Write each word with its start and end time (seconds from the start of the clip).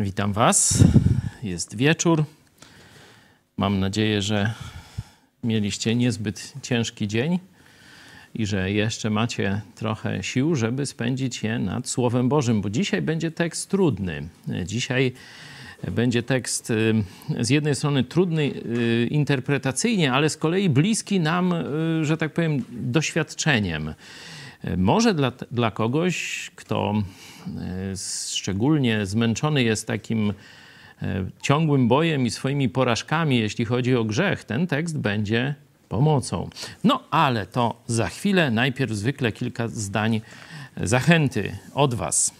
Witam 0.00 0.32
Was. 0.32 0.84
Jest 1.42 1.76
wieczór. 1.76 2.24
Mam 3.56 3.80
nadzieję, 3.80 4.22
że 4.22 4.52
mieliście 5.44 5.94
niezbyt 5.94 6.52
ciężki 6.62 7.08
dzień 7.08 7.38
i 8.34 8.46
że 8.46 8.72
jeszcze 8.72 9.10
macie 9.10 9.60
trochę 9.74 10.22
sił, 10.22 10.54
żeby 10.54 10.86
spędzić 10.86 11.42
je 11.42 11.58
nad 11.58 11.88
Słowem 11.88 12.28
Bożym, 12.28 12.60
bo 12.60 12.70
dzisiaj 12.70 13.02
będzie 13.02 13.30
tekst 13.30 13.70
trudny. 13.70 14.28
Dzisiaj 14.64 15.12
będzie 15.90 16.22
tekst 16.22 16.70
y, 16.70 16.94
z 17.40 17.50
jednej 17.50 17.74
strony 17.74 18.04
trudny 18.04 18.42
y, 18.42 19.08
interpretacyjnie, 19.10 20.12
ale 20.12 20.30
z 20.30 20.36
kolei 20.36 20.68
bliski 20.68 21.20
nam, 21.20 21.52
y, 21.52 22.04
że 22.04 22.16
tak 22.16 22.32
powiem, 22.32 22.64
doświadczeniem. 22.70 23.94
Może 24.76 25.14
dla, 25.14 25.32
dla 25.50 25.70
kogoś, 25.70 26.50
kto 26.56 26.94
szczególnie 28.30 29.06
zmęczony 29.06 29.62
jest 29.62 29.86
takim 29.86 30.32
ciągłym 31.42 31.88
bojem 31.88 32.26
i 32.26 32.30
swoimi 32.30 32.68
porażkami, 32.68 33.38
jeśli 33.38 33.64
chodzi 33.64 33.96
o 33.96 34.04
grzech, 34.04 34.44
ten 34.44 34.66
tekst 34.66 34.98
będzie 34.98 35.54
pomocą. 35.88 36.50
No 36.84 37.04
ale 37.10 37.46
to 37.46 37.82
za 37.86 38.08
chwilę. 38.08 38.50
Najpierw 38.50 38.92
zwykle 38.92 39.32
kilka 39.32 39.68
zdań 39.68 40.20
zachęty 40.76 41.58
od 41.74 41.94
Was. 41.94 42.34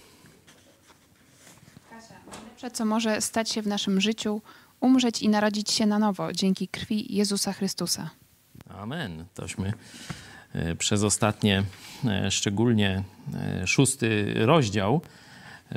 Najlepsze, 2.60 2.70
co 2.70 2.84
może 2.84 3.20
stać 3.20 3.50
się 3.50 3.62
w 3.62 3.66
naszym 3.66 4.00
życiu, 4.00 4.40
umrzeć 4.80 5.22
i 5.22 5.28
narodzić 5.28 5.70
się 5.70 5.86
na 5.86 5.98
nowo 5.98 6.32
dzięki 6.32 6.68
krwi 6.68 7.16
Jezusa 7.16 7.52
Chrystusa. 7.52 8.10
Amen. 8.68 9.24
Tośmy 9.34 9.68
e, 9.68 9.72
przez 10.78 11.02
ostatnie, 11.02 11.62
e, 12.04 12.30
szczególnie 12.30 13.02
e, 13.34 13.66
szósty 13.66 14.34
rozdział, 14.36 15.00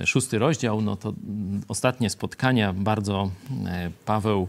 szósty 0.06 0.40
rozdział, 0.40 0.82
no 0.82 0.96
to 0.96 1.10
mm, 1.10 1.62
ostatnie 1.68 2.10
spotkania 2.10 2.74
bardzo 2.74 3.32
Paweł 4.06 4.48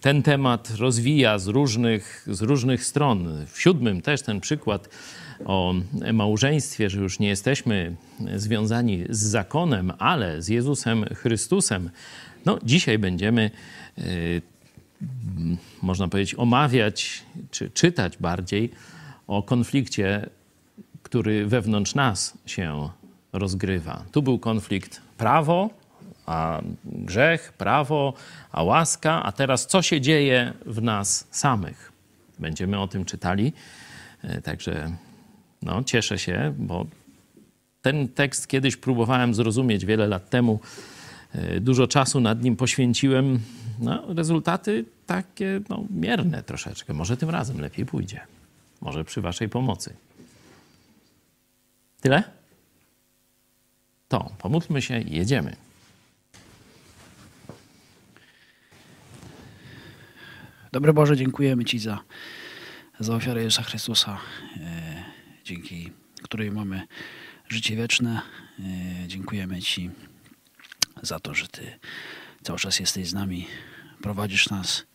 ten 0.00 0.22
temat 0.22 0.70
rozwija 0.78 1.38
z 1.38 1.46
różnych, 1.46 2.26
z 2.30 2.42
różnych 2.42 2.84
stron. 2.84 3.46
W 3.46 3.60
siódmym 3.60 4.02
też 4.02 4.22
ten 4.22 4.40
przykład 4.40 4.88
o 5.44 5.74
małżeństwie, 6.12 6.90
że 6.90 7.00
już 7.00 7.18
nie 7.18 7.28
jesteśmy 7.28 7.96
związani 8.36 9.04
z 9.08 9.18
zakonem, 9.18 9.92
ale 9.98 10.42
z 10.42 10.48
Jezusem 10.48 11.04
Chrystusem. 11.04 11.90
No, 12.46 12.58
dzisiaj 12.62 12.98
będziemy, 12.98 13.50
można 15.82 16.08
powiedzieć, 16.08 16.34
omawiać 16.34 17.22
czy 17.50 17.70
czytać 17.70 18.18
bardziej 18.18 18.70
o 19.26 19.42
konflikcie, 19.42 20.30
który 21.02 21.46
wewnątrz 21.46 21.94
nas 21.94 22.38
się 22.46 22.88
rozgrywa. 23.32 24.04
Tu 24.12 24.22
był 24.22 24.38
konflikt 24.38 25.00
prawo, 25.18 25.70
a 26.26 26.62
grzech, 26.84 27.52
prawo, 27.52 28.14
a 28.52 28.62
łaska, 28.62 29.22
a 29.22 29.32
teraz 29.32 29.66
co 29.66 29.82
się 29.82 30.00
dzieje 30.00 30.52
w 30.66 30.82
nas 30.82 31.26
samych? 31.30 31.92
Będziemy 32.38 32.80
o 32.80 32.88
tym 32.88 33.04
czytali. 33.04 33.52
Y, 34.24 34.42
także 34.42 34.96
no, 35.62 35.84
cieszę 35.84 36.18
się, 36.18 36.54
bo 36.58 36.86
ten 37.82 38.08
tekst 38.08 38.48
kiedyś 38.48 38.76
próbowałem 38.76 39.34
zrozumieć 39.34 39.84
wiele 39.86 40.06
lat 40.06 40.30
temu. 40.30 40.60
E, 41.34 41.60
dużo 41.60 41.86
czasu 41.86 42.20
nad 42.20 42.42
nim 42.42 42.56
poświęciłem. 42.56 43.40
No, 43.78 44.14
rezultaty 44.14 44.84
takie 45.06 45.60
no, 45.68 45.84
mierne 45.90 46.42
troszeczkę. 46.42 46.92
Może 46.92 47.16
tym 47.16 47.30
razem 47.30 47.60
lepiej 47.60 47.86
pójdzie. 47.86 48.20
Może 48.80 49.04
przy 49.04 49.20
Waszej 49.20 49.48
pomocy. 49.48 49.94
Tyle? 52.00 52.22
To 54.08 54.30
pomódlmy 54.38 54.82
się 54.82 55.00
i 55.00 55.16
jedziemy. 55.16 55.56
Dobry 60.72 60.92
Boże, 60.92 61.16
dziękujemy 61.16 61.64
Ci 61.64 61.78
za, 61.78 61.98
za 63.00 63.14
ofiarę 63.14 63.42
Jezusa 63.42 63.62
Chrystusa. 63.62 64.18
E, 64.56 65.04
dzięki 65.44 65.92
której 66.22 66.50
mamy 66.50 66.82
życie 67.48 67.76
wieczne. 67.76 68.22
E, 69.04 69.08
dziękujemy 69.08 69.60
Ci 69.60 69.90
za 71.02 71.20
to, 71.20 71.34
że 71.34 71.48
Ty 71.48 71.78
cały 72.42 72.58
czas 72.58 72.80
jesteś 72.80 73.08
z 73.08 73.14
nami, 73.14 73.46
prowadzisz 74.02 74.50
nas. 74.50 74.86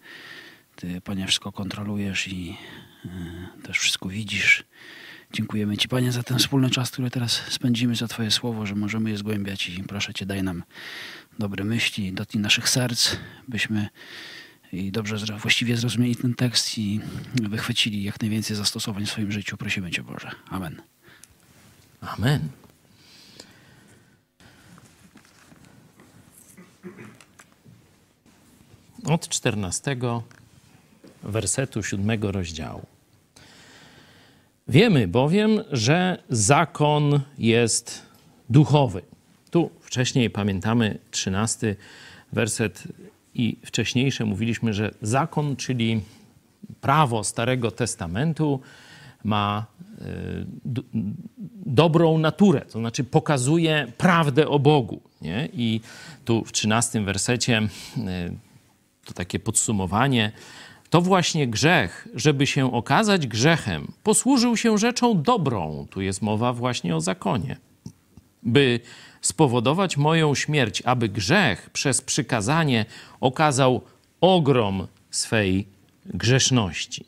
Ty, 0.75 1.01
Panie, 1.01 1.27
wszystko 1.27 1.51
kontrolujesz 1.51 2.27
i 2.27 2.57
e, 3.05 3.61
też 3.63 3.79
wszystko 3.79 4.09
widzisz. 4.09 4.63
Dziękujemy 5.33 5.77
Ci, 5.77 5.87
Panie, 5.87 6.11
za 6.11 6.23
ten 6.23 6.39
wspólny 6.39 6.69
czas, 6.69 6.91
który 6.91 7.11
teraz 7.11 7.31
spędzimy, 7.31 7.95
za 7.95 8.07
Twoje 8.07 8.31
słowo, 8.31 8.65
że 8.65 8.75
możemy 8.75 9.09
je 9.09 9.17
zgłębiać 9.17 9.69
i 9.69 9.83
proszę 9.83 10.13
Cię, 10.13 10.25
daj 10.25 10.43
nam 10.43 10.63
dobre 11.39 11.63
myśli, 11.63 12.13
dotknij 12.13 12.41
naszych 12.41 12.69
serc, 12.69 13.15
byśmy 13.47 13.89
i 14.71 14.91
dobrze, 14.91 15.17
właściwie 15.37 15.77
zrozumieli 15.77 16.15
ten 16.15 16.33
tekst 16.33 16.77
i 16.77 17.01
wychwycili 17.33 18.03
jak 18.03 18.21
najwięcej 18.21 18.55
zastosowań 18.55 19.05
w 19.05 19.09
swoim 19.09 19.31
życiu. 19.31 19.57
Prosimy 19.57 19.91
Cię, 19.91 20.03
Boże. 20.03 20.31
Amen. 20.49 20.81
Amen. 22.01 22.49
Od 29.07 29.27
czternastego 29.27 30.23
wersetu 31.23 31.83
siódmego 31.83 32.31
rozdziału. 32.31 32.85
Wiemy 34.67 35.07
bowiem, 35.07 35.63
że 35.71 36.23
zakon 36.29 37.19
jest 37.37 38.05
duchowy. 38.49 39.01
Tu 39.51 39.69
wcześniej 39.81 40.29
pamiętamy 40.29 40.99
trzynasty 41.11 41.75
werset 42.31 42.83
i 43.33 43.57
wcześniejsze 43.65 44.25
mówiliśmy, 44.25 44.73
że 44.73 44.93
zakon, 45.01 45.55
czyli 45.55 46.01
prawo 46.81 47.23
Starego 47.23 47.71
Testamentu, 47.71 48.59
ma 49.23 49.65
e, 50.01 50.05
dobrą 51.65 52.17
naturę, 52.17 52.61
to 52.61 52.79
znaczy 52.79 53.03
pokazuje 53.03 53.91
prawdę 53.97 54.47
o 54.47 54.59
Bogu. 54.59 55.01
Nie? 55.21 55.49
I 55.53 55.81
tu 56.25 56.45
w 56.45 56.51
13 56.51 57.01
wersecie 57.01 57.57
e, 57.57 58.46
to 59.07 59.13
takie 59.13 59.39
podsumowanie. 59.39 60.31
To 60.89 61.01
właśnie 61.01 61.47
grzech, 61.47 62.07
żeby 62.15 62.47
się 62.47 62.73
okazać 62.73 63.27
grzechem, 63.27 63.91
posłużył 64.03 64.57
się 64.57 64.77
rzeczą 64.77 65.21
dobrą. 65.21 65.87
Tu 65.89 66.01
jest 66.01 66.21
mowa 66.21 66.53
właśnie 66.53 66.95
o 66.95 67.01
zakonie. 67.01 67.57
By 68.43 68.79
spowodować 69.21 69.97
moją 69.97 70.35
śmierć, 70.35 70.81
aby 70.85 71.09
grzech 71.09 71.69
przez 71.69 72.01
przykazanie 72.01 72.85
okazał 73.19 73.81
ogrom 74.21 74.87
swej 75.11 75.67
grzeszności. 76.05 77.05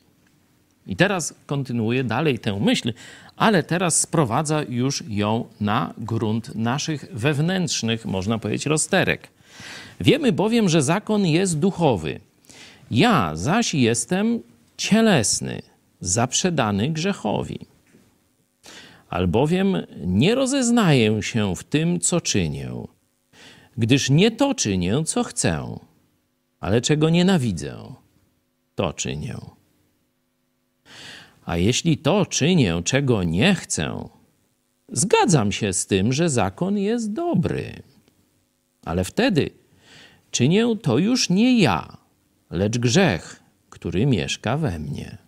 I 0.86 0.96
teraz 0.96 1.34
kontynuuje 1.46 2.04
dalej 2.04 2.38
tę 2.38 2.60
myśl, 2.60 2.92
ale 3.36 3.62
teraz 3.62 4.00
sprowadza 4.00 4.62
już 4.68 5.04
ją 5.08 5.44
na 5.60 5.94
grunt 5.98 6.54
naszych 6.54 7.06
wewnętrznych, 7.12 8.06
można 8.06 8.38
powiedzieć, 8.38 8.66
rozterek. 8.66 9.28
Wiemy 10.00 10.32
bowiem, 10.32 10.68
że 10.68 10.82
zakon 10.82 11.26
jest 11.26 11.58
duchowy. 11.58 12.20
Ja 12.90 13.36
zaś 13.36 13.74
jestem 13.74 14.40
cielesny, 14.76 15.62
zaprzedany 16.00 16.88
grzechowi 16.88 17.70
albowiem 19.10 19.76
nie 20.06 20.34
rozeznaję 20.34 21.22
się 21.22 21.56
w 21.56 21.64
tym, 21.64 22.00
co 22.00 22.20
czynię, 22.20 22.70
gdyż 23.76 24.10
nie 24.10 24.30
to 24.30 24.54
czynię, 24.54 25.02
co 25.04 25.24
chcę, 25.24 25.78
ale 26.60 26.80
czego 26.80 27.10
nienawidzę, 27.10 27.94
to 28.74 28.92
czynię. 28.92 29.36
A 31.44 31.56
jeśli 31.56 31.98
to 31.98 32.26
czynię, 32.26 32.82
czego 32.84 33.22
nie 33.22 33.54
chcę, 33.54 34.08
zgadzam 34.88 35.52
się 35.52 35.72
z 35.72 35.86
tym, 35.86 36.12
że 36.12 36.28
zakon 36.28 36.78
jest 36.78 37.12
dobry. 37.12 37.82
Ale 38.84 39.04
wtedy 39.04 39.50
czynię 40.30 40.76
to 40.82 40.98
już 40.98 41.30
nie 41.30 41.58
ja, 41.58 41.96
lecz 42.50 42.78
grzech, 42.78 43.42
który 43.70 44.06
mieszka 44.06 44.56
we 44.56 44.78
mnie. 44.78 45.18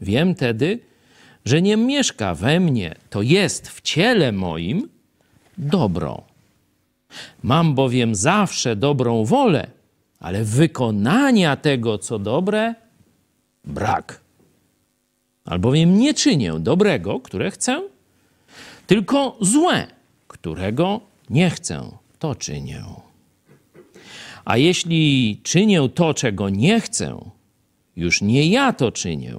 Wiem 0.00 0.34
tedy, 0.34 0.80
że 1.44 1.62
nie 1.62 1.76
mieszka 1.76 2.34
we 2.34 2.60
mnie, 2.60 2.94
to 3.10 3.22
jest 3.22 3.68
w 3.68 3.80
ciele 3.80 4.32
moim 4.32 4.88
dobro. 5.58 6.22
Mam 7.42 7.74
bowiem 7.74 8.14
zawsze 8.14 8.76
dobrą 8.76 9.24
wolę, 9.24 9.70
ale 10.20 10.44
wykonania 10.44 11.56
tego, 11.56 11.98
co 11.98 12.18
dobre, 12.18 12.74
brak. 13.64 14.20
Albowiem 15.44 15.98
nie 15.98 16.14
czynię 16.14 16.52
dobrego, 16.58 17.20
które 17.20 17.50
chcę, 17.50 17.82
tylko 18.86 19.36
złe, 19.40 19.86
którego 20.28 21.00
nie 21.30 21.50
chcę, 21.50 21.90
to 22.22 22.34
czynię. 22.34 22.84
A 24.44 24.56
jeśli 24.56 25.40
czynię 25.42 25.88
to, 25.94 26.14
czego 26.14 26.48
nie 26.48 26.80
chcę, 26.80 27.30
już 27.96 28.22
nie 28.22 28.46
ja 28.46 28.72
to 28.72 28.92
czynię, 28.92 29.34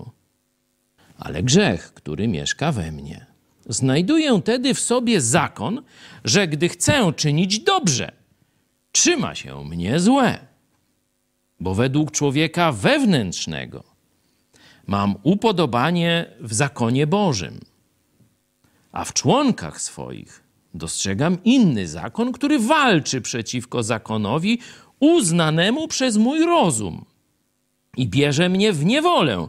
ale 1.17 1.43
grzech, 1.43 1.93
który 1.93 2.27
mieszka 2.27 2.71
we 2.71 2.91
mnie. 2.91 3.25
znajduję 3.65 4.41
tedy 4.41 4.73
w 4.73 4.79
sobie 4.79 5.21
zakon, 5.21 5.83
że 6.23 6.47
gdy 6.47 6.69
chcę 6.69 7.13
czynić 7.13 7.59
dobrze, 7.59 8.11
trzyma 8.91 9.35
się 9.35 9.65
mnie 9.65 9.99
złe. 9.99 10.39
Bo 11.59 11.75
według 11.75 12.11
człowieka 12.11 12.71
wewnętrznego 12.71 13.83
mam 14.87 15.15
upodobanie 15.23 16.25
w 16.39 16.53
zakonie 16.53 17.07
Bożym, 17.07 17.59
a 18.91 19.05
w 19.05 19.13
członkach 19.13 19.81
swoich 19.81 20.42
dostrzegam 20.73 21.43
inny 21.43 21.87
zakon, 21.87 22.31
który 22.31 22.59
walczy 22.59 23.21
przeciwko 23.21 23.83
zakonowi 23.83 24.59
uznanemu 24.99 25.87
przez 25.87 26.17
mój 26.17 26.45
rozum 26.45 27.05
i 27.97 28.07
bierze 28.07 28.49
mnie 28.49 28.73
w 28.73 28.85
niewolę 28.85 29.47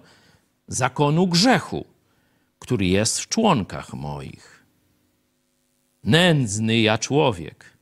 zakonu 0.69 1.27
grzechu, 1.27 1.85
który 2.59 2.87
jest 2.87 3.21
w 3.21 3.29
członkach 3.29 3.95
moich. 3.95 4.65
Nędzny 6.05 6.81
ja 6.81 6.99
człowiek, 6.99 7.79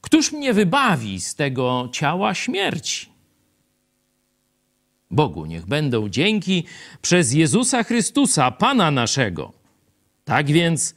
któż 0.00 0.32
mnie 0.32 0.54
wybawi 0.54 1.20
z 1.20 1.34
tego 1.34 1.88
ciała 1.92 2.34
śmierci? 2.34 3.12
Bogu 5.10 5.46
niech 5.46 5.66
będą 5.66 6.08
dzięki 6.08 6.64
przez 7.02 7.32
Jezusa 7.32 7.82
Chrystusa, 7.82 8.50
Pana 8.50 8.90
naszego. 8.90 9.52
Tak 10.24 10.46
więc 10.46 10.94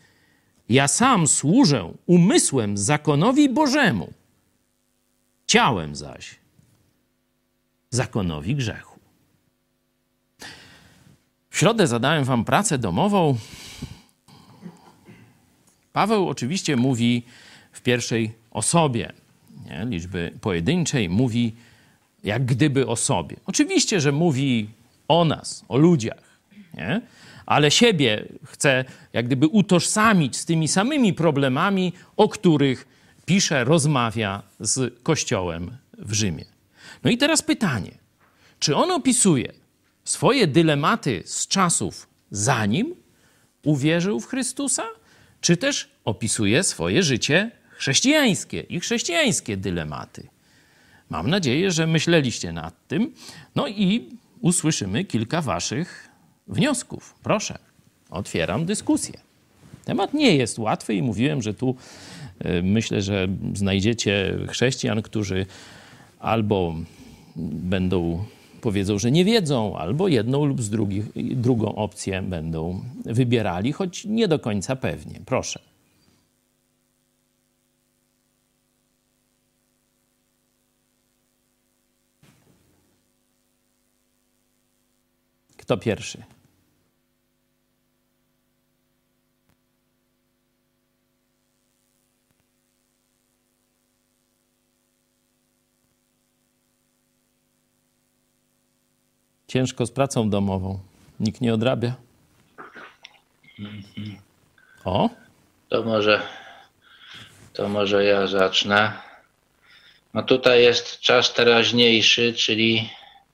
ja 0.70 0.88
sam 0.88 1.28
służę 1.28 1.94
umysłem 2.06 2.78
zakonowi 2.78 3.50
Bożemu, 3.50 4.14
ciałem 5.48 5.96
zaś 5.96 6.36
zakonowi 7.90 8.56
grzechu. 8.56 9.00
W 11.50 11.58
środę 11.58 11.88
zadałem 11.88 12.24
wam 12.24 12.46
pracę 12.46 12.78
domową. 12.78 13.38
Paweł 15.94 16.30
oczywiście 16.30 16.76
mówi 16.76 17.24
w 17.72 17.82
pierwszej 17.82 18.34
osobie 18.52 19.14
nie? 19.66 19.86
liczby 19.86 20.32
pojedynczej, 20.42 21.10
mówi 21.10 21.56
jak 22.24 22.46
gdyby 22.46 22.88
o 22.88 22.96
sobie. 22.96 23.36
Oczywiście, 23.46 24.02
że 24.02 24.12
mówi 24.12 24.70
o 25.08 25.26
nas, 25.26 25.66
o 25.68 25.78
ludziach, 25.78 26.40
nie? 26.74 27.02
Ale 27.46 27.72
siebie 27.72 28.26
chce 28.46 28.86
jak 29.14 29.26
gdyby 29.26 29.48
utożsamić 29.48 30.38
z 30.38 30.46
tymi 30.46 30.68
samymi 30.68 31.14
problemami, 31.14 31.94
o 32.18 32.30
których 32.30 32.88
pisze, 33.26 33.64
rozmawia 33.64 34.44
z 34.60 35.04
Kościołem 35.04 35.78
w 35.98 36.14
Rzymie. 36.14 36.46
No 37.04 37.12
i 37.12 37.18
teraz 37.18 37.42
pytanie, 37.42 37.92
czy 38.60 38.76
on 38.76 38.92
opisuje 38.92 39.54
swoje 40.04 40.48
dylematy 40.48 41.24
z 41.26 41.48
czasów 41.48 42.08
zanim 42.32 42.96
uwierzył 43.64 44.20
w 44.20 44.28
Chrystusa, 44.28 44.84
czy 45.42 45.58
też 45.58 45.90
opisuje 46.06 46.64
swoje 46.64 47.04
życie 47.04 47.52
chrześcijańskie 47.70 48.60
i 48.60 48.80
chrześcijańskie 48.80 49.58
dylematy? 49.58 50.28
Mam 51.10 51.30
nadzieję, 51.30 51.72
że 51.72 51.88
myśleliście 51.88 52.52
nad 52.52 52.88
tym. 52.88 53.14
No 53.56 53.68
i 53.68 54.10
usłyszymy 54.42 55.04
kilka 55.04 55.42
Waszych 55.42 56.05
wniosków. 56.48 57.16
Proszę, 57.24 57.58
otwieram 58.10 58.66
dyskusję. 58.66 59.20
Temat 59.86 60.14
nie 60.14 60.36
jest 60.36 60.60
łatwy 60.60 60.94
i 60.94 61.02
mówiłem, 61.02 61.42
że 61.42 61.54
tu 61.54 61.76
y, 62.46 62.64
myślę, 62.64 63.02
że 63.02 63.28
znajdziecie 63.54 64.38
chrześcijan, 64.50 65.02
którzy 65.02 65.46
albo 66.20 66.76
będą 67.36 68.26
powiedzą, 68.62 69.00
że 69.00 69.12
nie 69.12 69.26
wiedzą, 69.26 69.78
albo 69.78 70.08
jedną 70.08 70.46
lub 70.46 70.62
z 70.62 70.70
drugich, 70.70 71.06
drugą 71.36 71.76
opcję 71.76 72.22
będą 72.22 72.82
wybierali, 73.06 73.72
choć 73.72 74.06
nie 74.06 74.28
do 74.28 74.40
końca 74.40 74.76
pewnie. 74.76 75.20
Proszę. 75.26 75.60
Kto 85.58 85.78
pierwszy? 85.78 86.35
Ciężko 99.48 99.86
z 99.86 99.92
pracą 99.92 100.30
domową. 100.30 100.80
Nikt 101.20 101.42
nie 101.42 101.54
odrabia. 101.54 101.96
O, 104.86 105.10
To 105.70 105.84
może, 105.84 106.22
to 107.54 107.70
może 107.70 108.04
ja 108.04 108.28
zacznę. 108.28 108.94
No 110.14 110.24
tutaj 110.24 110.64
jest 110.64 111.00
czas 111.00 111.34
teraźniejszy, 111.34 112.34
czyli, 112.34 112.90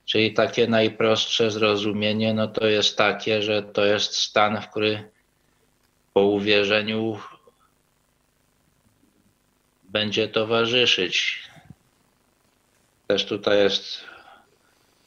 czyli 0.06 0.34
takie 0.34 0.68
najprostsze 0.68 1.52
zrozumienie, 1.52 2.34
no 2.34 2.48
to 2.48 2.68
jest 2.68 2.98
takie, 2.98 3.42
że 3.42 3.64
to 3.64 3.86
jest 3.86 4.16
stan, 4.18 4.62
w 4.62 4.70
który 4.70 5.10
po 6.14 6.22
uwierzeniu 6.22 7.20
będzie 9.84 10.28
towarzyszyć. 10.28 11.44
Też 13.08 13.26
tutaj 13.26 13.58
jest 13.58 14.11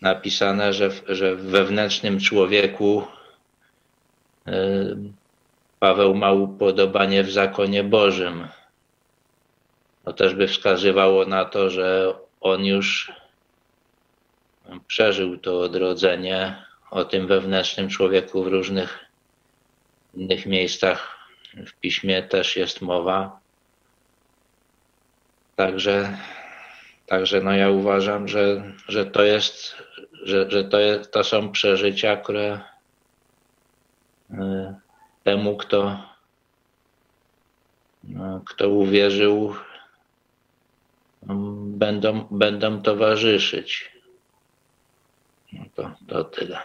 napisane, 0.04 0.73
że, 0.73 0.90
że 1.08 1.37
w 1.37 1.42
wewnętrznym 1.42 2.20
człowieku 2.20 3.02
y, 4.49 4.96
Paweł 5.80 6.14
ma 6.14 6.32
upodobanie 6.32 7.25
w 7.25 7.30
zakonie 7.30 7.84
Bożym. 7.84 8.49
To 10.04 10.12
też 10.12 10.34
by 10.34 10.49
wskazywało 10.49 11.25
na 11.25 11.44
to, 11.44 11.70
że 11.70 12.14
on 12.40 12.64
już 12.64 13.12
przeżył 14.87 15.38
to 15.38 15.61
odrodzenie. 15.61 16.64
O 16.90 17.04
tym 17.04 17.26
wewnętrznym 17.26 17.88
człowieku 17.88 18.44
w 18.44 18.46
różnych 18.46 19.04
innych 20.14 20.46
miejscach 20.46 21.18
w 21.66 21.73
piśmie 21.73 22.23
też 22.23 22.56
jest 22.56 22.82
mowa. 22.82 23.38
Także, 25.56 26.18
także 27.06 27.40
no 27.40 27.52
ja 27.52 27.70
uważam, 27.70 28.28
że, 28.28 28.73
że 28.88 29.06
to 29.06 29.23
jest, 29.23 29.76
że, 30.24 30.50
że 30.50 30.64
to, 30.64 30.80
jest, 30.80 31.12
to 31.12 31.24
są 31.24 31.52
przeżycia, 31.52 32.16
które 32.16 32.60
y, 34.30 34.36
temu, 35.24 35.56
kto, 35.56 36.00
no, 38.04 38.40
kto 38.46 38.68
uwierzył, 38.68 39.54
będą, 41.66 42.26
będą 42.30 42.82
towarzyszyć. 42.82 43.92
No 45.52 45.64
to, 45.74 45.94
to 46.08 46.24
tyle. 46.24 46.58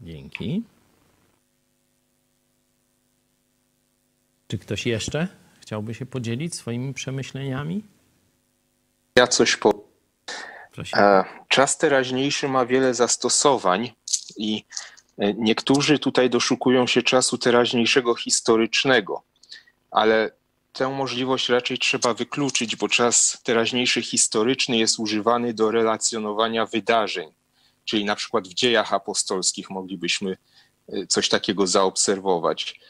dzięki. 0.00 0.62
Czy 4.48 4.58
ktoś 4.58 4.86
jeszcze 4.86 5.28
chciałby 5.60 5.94
się 5.94 6.06
podzielić 6.06 6.54
swoimi 6.54 6.94
przemyśleniami? 6.94 7.82
Ja 9.16 9.26
coś 9.26 9.56
powiem. 9.56 9.93
Proszę. 10.74 10.96
E, 10.96 11.24
Czas 11.48 11.78
teraźniejszy 11.78 12.48
ma 12.48 12.66
wiele 12.66 12.94
zastosowań 12.94 13.92
i 14.36 14.64
e, 15.18 15.34
niektórzy 15.34 15.98
tutaj 15.98 16.30
doszukują 16.30 16.86
się 16.86 17.02
czasu 17.02 17.38
teraźniejszego 17.38 18.14
historycznego, 18.14 19.22
ale 19.90 20.30
tę 20.72 20.88
możliwość 20.88 21.48
raczej 21.48 21.78
trzeba 21.78 22.14
wykluczyć, 22.14 22.76
bo 22.76 22.88
czas 22.88 23.40
teraźniejszy 23.42 24.02
historyczny 24.02 24.76
jest 24.76 24.98
używany 24.98 25.54
do 25.54 25.70
relacjonowania 25.70 26.66
wydarzeń, 26.66 27.32
czyli 27.84 28.04
na 28.04 28.16
przykład 28.16 28.48
w 28.48 28.54
dziejach 28.54 28.92
apostolskich 28.92 29.70
moglibyśmy 29.70 30.36
e, 30.88 31.06
coś 31.06 31.28
takiego 31.28 31.66
zaobserwować. 31.66 32.80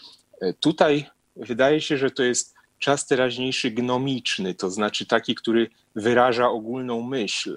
Tutaj 0.60 1.06
wydaje 1.36 1.80
się, 1.80 1.98
że 1.98 2.10
to 2.10 2.22
jest 2.22 2.54
czas 2.78 3.06
teraźniejszy 3.06 3.70
gnomiczny, 3.70 4.54
to 4.54 4.70
znaczy 4.70 5.06
taki, 5.06 5.34
który 5.34 5.70
wyraża 5.94 6.48
ogólną 6.48 7.02
myśl. 7.02 7.56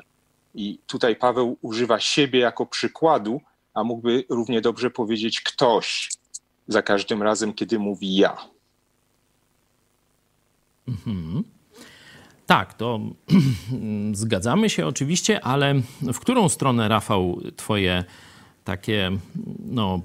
I 0.57 0.79
tutaj 0.87 1.15
Paweł 1.15 1.57
używa 1.61 1.99
siebie 1.99 2.39
jako 2.39 2.65
przykładu, 2.65 3.41
a 3.73 3.83
mógłby 3.83 4.23
równie 4.29 4.61
dobrze 4.61 4.89
powiedzieć 4.89 5.41
ktoś 5.41 6.09
za 6.67 6.81
każdym 6.81 7.23
razem, 7.23 7.53
kiedy 7.53 7.79
mówi 7.79 8.15
ja. 8.15 8.37
Tak, 12.45 12.73
to 12.73 12.99
zgadzamy 14.13 14.69
się 14.69 14.87
oczywiście, 14.87 15.41
ale 15.45 15.75
w 16.01 16.19
którą 16.19 16.49
stronę, 16.49 16.87
Rafał, 16.87 17.41
twoje 17.55 18.03
takie, 18.63 19.11
no 19.59 20.01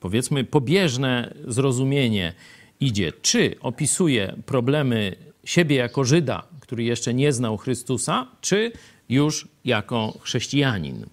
powiedzmy, 0.00 0.44
pobieżne 0.44 1.34
zrozumienie 1.46 2.32
idzie? 2.80 3.12
Czy 3.22 3.56
opisuje 3.60 4.36
problemy 4.46 5.16
siebie 5.44 5.76
jako 5.76 6.04
Żyda, 6.04 6.42
który 6.60 6.84
jeszcze 6.84 7.14
nie 7.14 7.32
znał 7.32 7.56
Chrystusa, 7.56 8.26
czy 8.40 8.72
już 9.08 9.48
jako 9.64 10.12
chrześcijanin? 10.20 11.06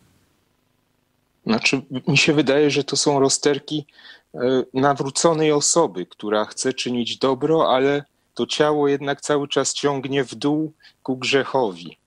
Znaczy, 1.45 1.81
mi 2.07 2.17
się 2.17 2.33
wydaje, 2.33 2.71
że 2.71 2.83
to 2.83 2.97
są 2.97 3.19
rozterki 3.19 3.85
e, 4.33 4.39
nawróconej 4.73 5.51
osoby, 5.51 6.05
która 6.05 6.45
chce 6.45 6.73
czynić 6.73 7.17
dobro, 7.17 7.73
ale 7.75 8.03
to 8.33 8.45
ciało 8.45 8.87
jednak 8.87 9.21
cały 9.21 9.47
czas 9.47 9.73
ciągnie 9.73 10.23
w 10.23 10.35
dół 10.35 10.73
ku 11.03 11.17
grzechowi. 11.17 11.97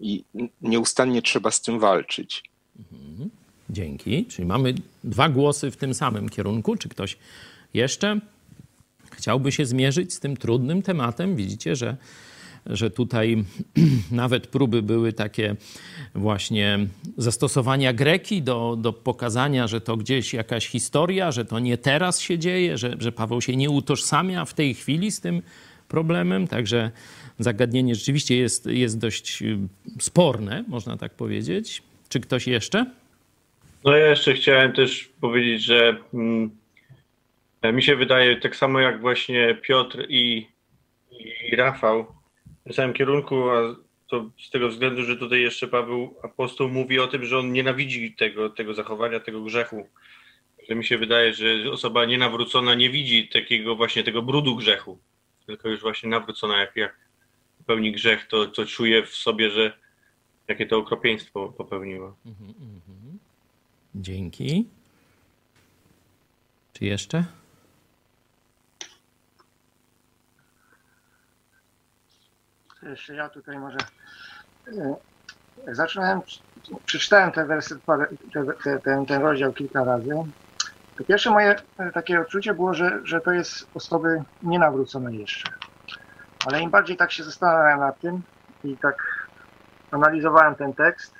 I 0.00 0.24
nieustannie 0.62 1.22
trzeba 1.22 1.50
z 1.50 1.62
tym 1.62 1.80
walczyć. 1.80 2.42
Mhm. 2.92 3.30
Dzięki. 3.70 4.26
Czyli 4.26 4.46
mamy 4.48 4.74
dwa 5.04 5.28
głosy 5.28 5.70
w 5.70 5.76
tym 5.76 5.94
samym 5.94 6.28
kierunku. 6.28 6.76
Czy 6.76 6.88
ktoś 6.88 7.18
jeszcze 7.74 8.20
chciałby 9.10 9.52
się 9.52 9.66
zmierzyć 9.66 10.14
z 10.14 10.20
tym 10.20 10.36
trudnym 10.36 10.82
tematem? 10.82 11.36
Widzicie, 11.36 11.76
że 11.76 11.96
że 12.68 12.90
tutaj 12.90 13.44
nawet 14.10 14.46
próby 14.46 14.82
były 14.82 15.12
takie 15.12 15.56
właśnie 16.14 16.78
zastosowania 17.16 17.92
greki 17.92 18.42
do, 18.42 18.76
do 18.80 18.92
pokazania, 18.92 19.66
że 19.66 19.80
to 19.80 19.96
gdzieś 19.96 20.34
jakaś 20.34 20.66
historia, 20.66 21.32
że 21.32 21.44
to 21.44 21.58
nie 21.58 21.78
teraz 21.78 22.20
się 22.20 22.38
dzieje, 22.38 22.78
że, 22.78 22.96
że 22.98 23.12
Paweł 23.12 23.40
się 23.40 23.56
nie 23.56 23.70
utożsamia 23.70 24.44
w 24.44 24.54
tej 24.54 24.74
chwili 24.74 25.10
z 25.10 25.20
tym 25.20 25.42
problemem. 25.88 26.48
Także 26.48 26.90
zagadnienie 27.38 27.94
rzeczywiście 27.94 28.36
jest, 28.36 28.66
jest 28.66 28.98
dość 28.98 29.42
y, 29.42 29.58
sporne, 30.00 30.64
można 30.68 30.96
tak 30.96 31.14
powiedzieć. 31.14 31.82
Czy 32.08 32.20
ktoś 32.20 32.46
jeszcze? 32.46 32.86
No 33.84 33.96
ja 33.96 34.06
jeszcze 34.06 34.34
chciałem 34.34 34.72
też 34.72 35.10
powiedzieć, 35.20 35.64
że 35.64 35.96
mm, 36.14 36.50
mi 37.72 37.82
się 37.82 37.96
wydaje, 37.96 38.36
tak 38.36 38.56
samo 38.56 38.80
jak 38.80 39.00
właśnie 39.00 39.58
Piotr 39.62 40.06
i, 40.08 40.46
i 41.50 41.56
Rafał, 41.56 42.17
w 42.68 42.74
samym 42.74 42.94
kierunku, 42.94 43.50
a 43.50 43.76
to 44.06 44.30
z 44.38 44.50
tego 44.50 44.68
względu, 44.68 45.02
że 45.02 45.16
tutaj 45.16 45.40
jeszcze 45.40 45.68
Paweł 45.68 46.14
apostoł 46.22 46.68
mówi 46.68 46.98
o 46.98 47.06
tym, 47.06 47.24
że 47.24 47.38
on 47.38 47.52
nienawidzi 47.52 48.12
tego, 48.12 48.50
tego 48.50 48.74
zachowania, 48.74 49.20
tego 49.20 49.42
grzechu. 49.42 49.88
Że 50.68 50.74
mi 50.74 50.84
się 50.84 50.98
wydaje, 50.98 51.34
że 51.34 51.70
osoba 51.72 52.04
nienawrócona 52.04 52.74
nie 52.74 52.90
widzi 52.90 53.28
takiego 53.28 53.76
właśnie 53.76 54.04
tego 54.04 54.22
brudu 54.22 54.56
grzechu, 54.56 54.98
tylko 55.46 55.68
już 55.68 55.80
właśnie 55.80 56.08
nawrócona, 56.10 56.60
jak, 56.60 56.76
jak 56.76 56.96
popełni 57.58 57.92
grzech, 57.92 58.26
to, 58.26 58.46
to 58.46 58.66
czuje 58.66 59.06
w 59.06 59.16
sobie, 59.16 59.50
że 59.50 59.78
jakie 60.48 60.66
to 60.66 60.78
okropieństwo 60.78 61.48
popełniła. 61.48 62.14
Mhm, 62.26 62.54
mhm. 62.60 63.18
Dzięki. 63.94 64.64
Czy 66.72 66.84
jeszcze? 66.84 67.24
Jeszcze 72.90 73.14
ja 73.14 73.28
tutaj 73.28 73.58
może 73.58 73.78
e, 75.66 75.74
zaczynałem, 75.74 76.20
przeczytałem 76.86 77.32
ten 77.32 77.46
werset, 77.46 77.78
ten, 78.32 78.80
ten, 78.82 79.06
ten 79.06 79.22
rozdział 79.22 79.52
kilka 79.52 79.84
razy. 79.84 80.10
To 80.96 81.04
pierwsze 81.04 81.30
moje 81.30 81.56
e, 81.78 81.92
takie 81.92 82.20
odczucie 82.20 82.54
było, 82.54 82.74
że, 82.74 83.00
że 83.04 83.20
to 83.20 83.30
jest 83.30 83.66
osoby 83.74 84.22
nienawrócone 84.42 85.14
jeszcze. 85.14 85.52
Ale 86.46 86.60
im 86.60 86.70
bardziej 86.70 86.96
tak 86.96 87.12
się 87.12 87.24
zastanawiałem 87.24 87.80
nad 87.80 88.00
tym 88.00 88.22
i 88.64 88.76
tak 88.76 89.28
analizowałem 89.90 90.54
ten 90.54 90.74
tekst, 90.74 91.14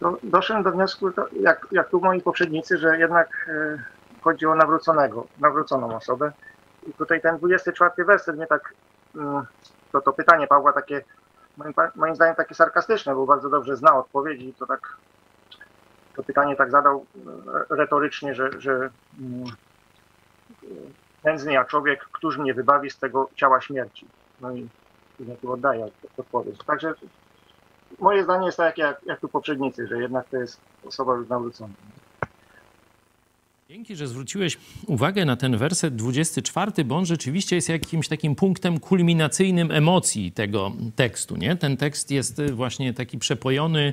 to 0.00 0.18
doszedłem 0.22 0.64
do 0.64 0.72
wniosku, 0.72 1.10
jak, 1.40 1.66
jak 1.72 1.88
tu 1.88 2.00
moi 2.00 2.20
poprzednicy, 2.20 2.78
że 2.78 2.98
jednak 2.98 3.48
e, 3.48 3.78
chodzi 4.20 4.46
o 4.46 4.54
nawróconego, 4.54 5.26
nawróconą 5.40 5.96
osobę. 5.96 6.32
I 6.86 6.92
tutaj 6.92 7.20
ten 7.20 7.38
24 7.38 8.04
werset 8.04 8.36
mnie 8.36 8.46
tak 8.46 8.74
mm, 9.14 9.46
to, 9.96 10.00
to 10.00 10.12
pytanie 10.12 10.46
Pawła 10.46 10.72
takie, 10.72 11.04
moim, 11.56 11.74
moim 11.94 12.14
zdaniem 12.14 12.34
takie 12.34 12.54
sarkastyczne, 12.54 13.14
bo 13.14 13.26
bardzo 13.26 13.50
dobrze 13.50 13.76
zna 13.76 13.98
odpowiedzi, 13.98 14.54
to 14.58 14.66
tak 14.66 14.96
to 16.16 16.22
pytanie 16.22 16.56
tak 16.56 16.70
zadał 16.70 17.06
e, 17.70 17.76
retorycznie, 17.76 18.34
że, 18.34 18.60
że 18.60 18.90
nędzny 21.24 21.52
ja 21.52 21.64
człowiek, 21.64 22.04
któż 22.12 22.38
mnie 22.38 22.54
wybawi 22.54 22.90
z 22.90 22.98
tego 22.98 23.28
ciała 23.34 23.60
śmierci. 23.60 24.06
No 24.40 24.52
i 24.52 24.68
później 25.16 25.36
tu 25.36 25.52
oddaję 25.52 25.88
odpowiedź. 26.16 26.58
Także 26.66 26.94
moje 27.98 28.24
zdanie 28.24 28.46
jest 28.46 28.58
tak 28.58 28.78
jak, 28.78 29.02
jak 29.02 29.20
tu 29.20 29.28
poprzednicy, 29.28 29.86
że 29.86 30.00
jednak 30.00 30.28
to 30.28 30.36
jest 30.36 30.60
osoba 30.86 31.14
już 31.14 31.28
nawrócona. 31.28 31.74
Dzięki, 33.68 33.96
że 33.96 34.08
zwróciłeś 34.08 34.56
uwagę 34.86 35.24
na 35.24 35.36
ten 35.36 35.56
werset 35.56 35.96
24, 35.96 36.84
bo 36.84 36.96
on 36.96 37.06
rzeczywiście 37.06 37.56
jest 37.56 37.68
jakimś 37.68 38.08
takim 38.08 38.34
punktem 38.34 38.80
kulminacyjnym 38.80 39.70
emocji 39.70 40.32
tego 40.32 40.72
tekstu. 40.96 41.36
Nie? 41.36 41.56
Ten 41.56 41.76
tekst 41.76 42.10
jest 42.10 42.42
właśnie 42.50 42.94
taki 42.94 43.18
przepojony 43.18 43.92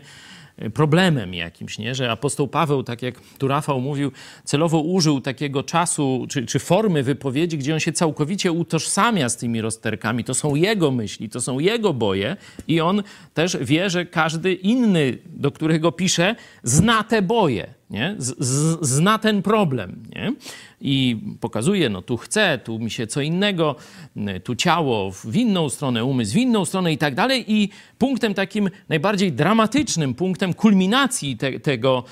problemem 0.74 1.34
jakimś, 1.34 1.78
nie? 1.78 1.96
że 1.96 2.12
apostoł 2.12 2.48
Paweł, 2.48 2.84
tak 2.84 3.02
jak 3.02 3.16
tu 3.38 3.48
Rafał 3.48 3.82
mówił, 3.82 4.12
celowo 4.44 4.80
użył 4.80 5.22
takiego 5.22 5.64
czasu 5.64 6.26
czy, 6.30 6.46
czy 6.46 6.60
formy 6.60 7.04
wypowiedzi, 7.04 7.58
gdzie 7.58 7.74
on 7.74 7.80
się 7.80 7.92
całkowicie 7.92 8.52
utożsamia 8.52 9.30
z 9.30 9.38
tymi 9.38 9.62
rozterkami. 9.62 10.24
To 10.24 10.34
są 10.34 10.56
jego 10.56 10.92
myśli, 10.92 11.30
to 11.30 11.42
są 11.42 11.60
jego 11.60 11.94
boje 11.94 12.38
i 12.68 12.82
on 12.82 13.04
też 13.34 13.58
wie, 13.62 13.90
że 13.90 14.06
każdy 14.06 14.54
inny, 14.54 15.18
do 15.26 15.52
którego 15.52 15.92
pisze, 15.92 16.36
zna 16.64 17.04
te 17.04 17.22
boje 17.22 17.74
nie? 17.94 18.16
Z, 18.18 18.36
z, 18.40 18.86
zna 18.86 19.18
ten 19.18 19.42
problem. 19.42 20.04
Nie? 20.16 20.34
I 20.82 21.18
pokazuje, 21.40 21.90
no 21.90 22.02
tu 22.02 22.18
chcę, 22.18 22.60
tu 22.64 22.80
mi 22.80 22.92
się 22.92 23.08
co 23.08 23.22
innego, 23.22 23.76
tu 24.44 24.56
ciało 24.56 25.12
w 25.12 25.36
inną 25.36 25.70
stronę, 25.70 26.06
umysł 26.06 26.34
w 26.34 26.38
inną 26.38 26.66
stronę 26.66 26.94
i 26.94 26.98
tak 26.98 27.16
dalej. 27.16 27.46
I 27.48 27.70
punktem 27.98 28.34
takim 28.34 28.70
najbardziej 28.90 29.32
dramatycznym, 29.32 30.14
punktem 30.14 30.54
kulminacji 30.54 31.38
te, 31.38 31.60
tego, 31.60 32.04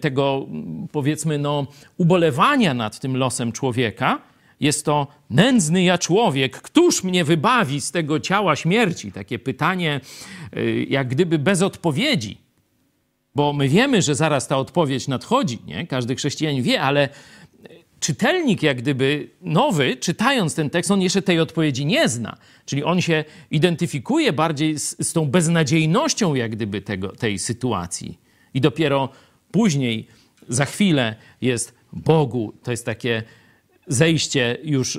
tego, 0.00 0.46
powiedzmy, 0.92 1.38
no, 1.38 1.66
ubolewania 1.96 2.74
nad 2.74 3.00
tym 3.00 3.16
losem 3.16 3.52
człowieka, 3.52 4.20
jest 4.60 4.84
to 4.84 5.06
nędzny 5.30 5.82
ja 5.82 5.98
człowiek, 5.98 6.60
któż 6.60 7.04
mnie 7.04 7.24
wybawi 7.24 7.80
z 7.80 7.90
tego 7.90 8.20
ciała 8.20 8.56
śmierci? 8.56 9.12
Takie 9.12 9.38
pytanie, 9.38 10.00
y, 10.56 10.86
jak 10.90 11.08
gdyby 11.08 11.38
bez 11.38 11.62
odpowiedzi. 11.62 12.47
Bo 13.38 13.52
my 13.52 13.68
wiemy, 13.68 14.02
że 14.02 14.14
zaraz 14.14 14.48
ta 14.48 14.56
odpowiedź 14.56 15.08
nadchodzi, 15.08 15.58
nie? 15.66 15.86
Każdy 15.86 16.14
chrześcijanin 16.16 16.62
wie, 16.62 16.80
ale 16.80 17.08
czytelnik, 18.00 18.62
jak 18.62 18.78
gdyby 18.78 19.30
nowy, 19.42 19.96
czytając 19.96 20.54
ten 20.54 20.70
tekst, 20.70 20.90
on 20.90 21.02
jeszcze 21.02 21.22
tej 21.22 21.40
odpowiedzi 21.40 21.86
nie 21.86 22.08
zna. 22.08 22.36
Czyli 22.64 22.84
on 22.84 23.00
się 23.00 23.24
identyfikuje 23.50 24.32
bardziej 24.32 24.78
z, 24.78 25.08
z 25.08 25.12
tą 25.12 25.26
beznadziejnością, 25.26 26.34
jak 26.34 26.50
gdyby 26.50 26.80
tego, 26.80 27.08
tej 27.08 27.38
sytuacji. 27.38 28.18
I 28.54 28.60
dopiero 28.60 29.08
później, 29.50 30.06
za 30.48 30.64
chwilę, 30.64 31.16
jest 31.40 31.74
Bogu. 31.92 32.52
To 32.62 32.70
jest 32.70 32.86
takie 32.86 33.22
zejście 33.86 34.58
już 34.64 34.98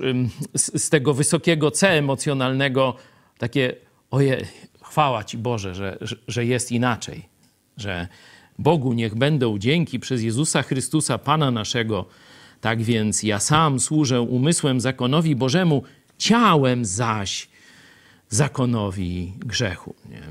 z, 0.53 0.83
z 0.83 0.89
tego 0.89 1.13
wysokiego 1.13 1.71
C 1.71 1.89
emocjonalnego, 1.89 2.95
takie 3.37 3.75
oje, 4.11 4.45
chwała 4.81 5.23
Ci 5.23 5.37
Boże, 5.37 5.75
że, 5.75 5.97
że, 6.01 6.15
że 6.27 6.45
jest 6.45 6.71
inaczej 6.71 7.38
że 7.81 8.07
Bogu 8.59 8.93
niech 8.93 9.15
będą 9.15 9.57
dzięki 9.57 9.99
przez 9.99 10.21
Jezusa 10.21 10.61
Chrystusa, 10.61 11.17
Pana 11.17 11.51
naszego. 11.51 12.05
Tak 12.61 12.81
więc 12.81 13.23
ja 13.23 13.39
sam 13.39 13.79
służę 13.79 14.21
umysłem 14.21 14.81
zakonowi 14.81 15.35
Bożemu, 15.35 15.83
ciałem 16.17 16.85
zaś 16.85 17.49
zakonowi 18.29 19.33
grzechu. 19.39 19.95
Nie? 20.09 20.21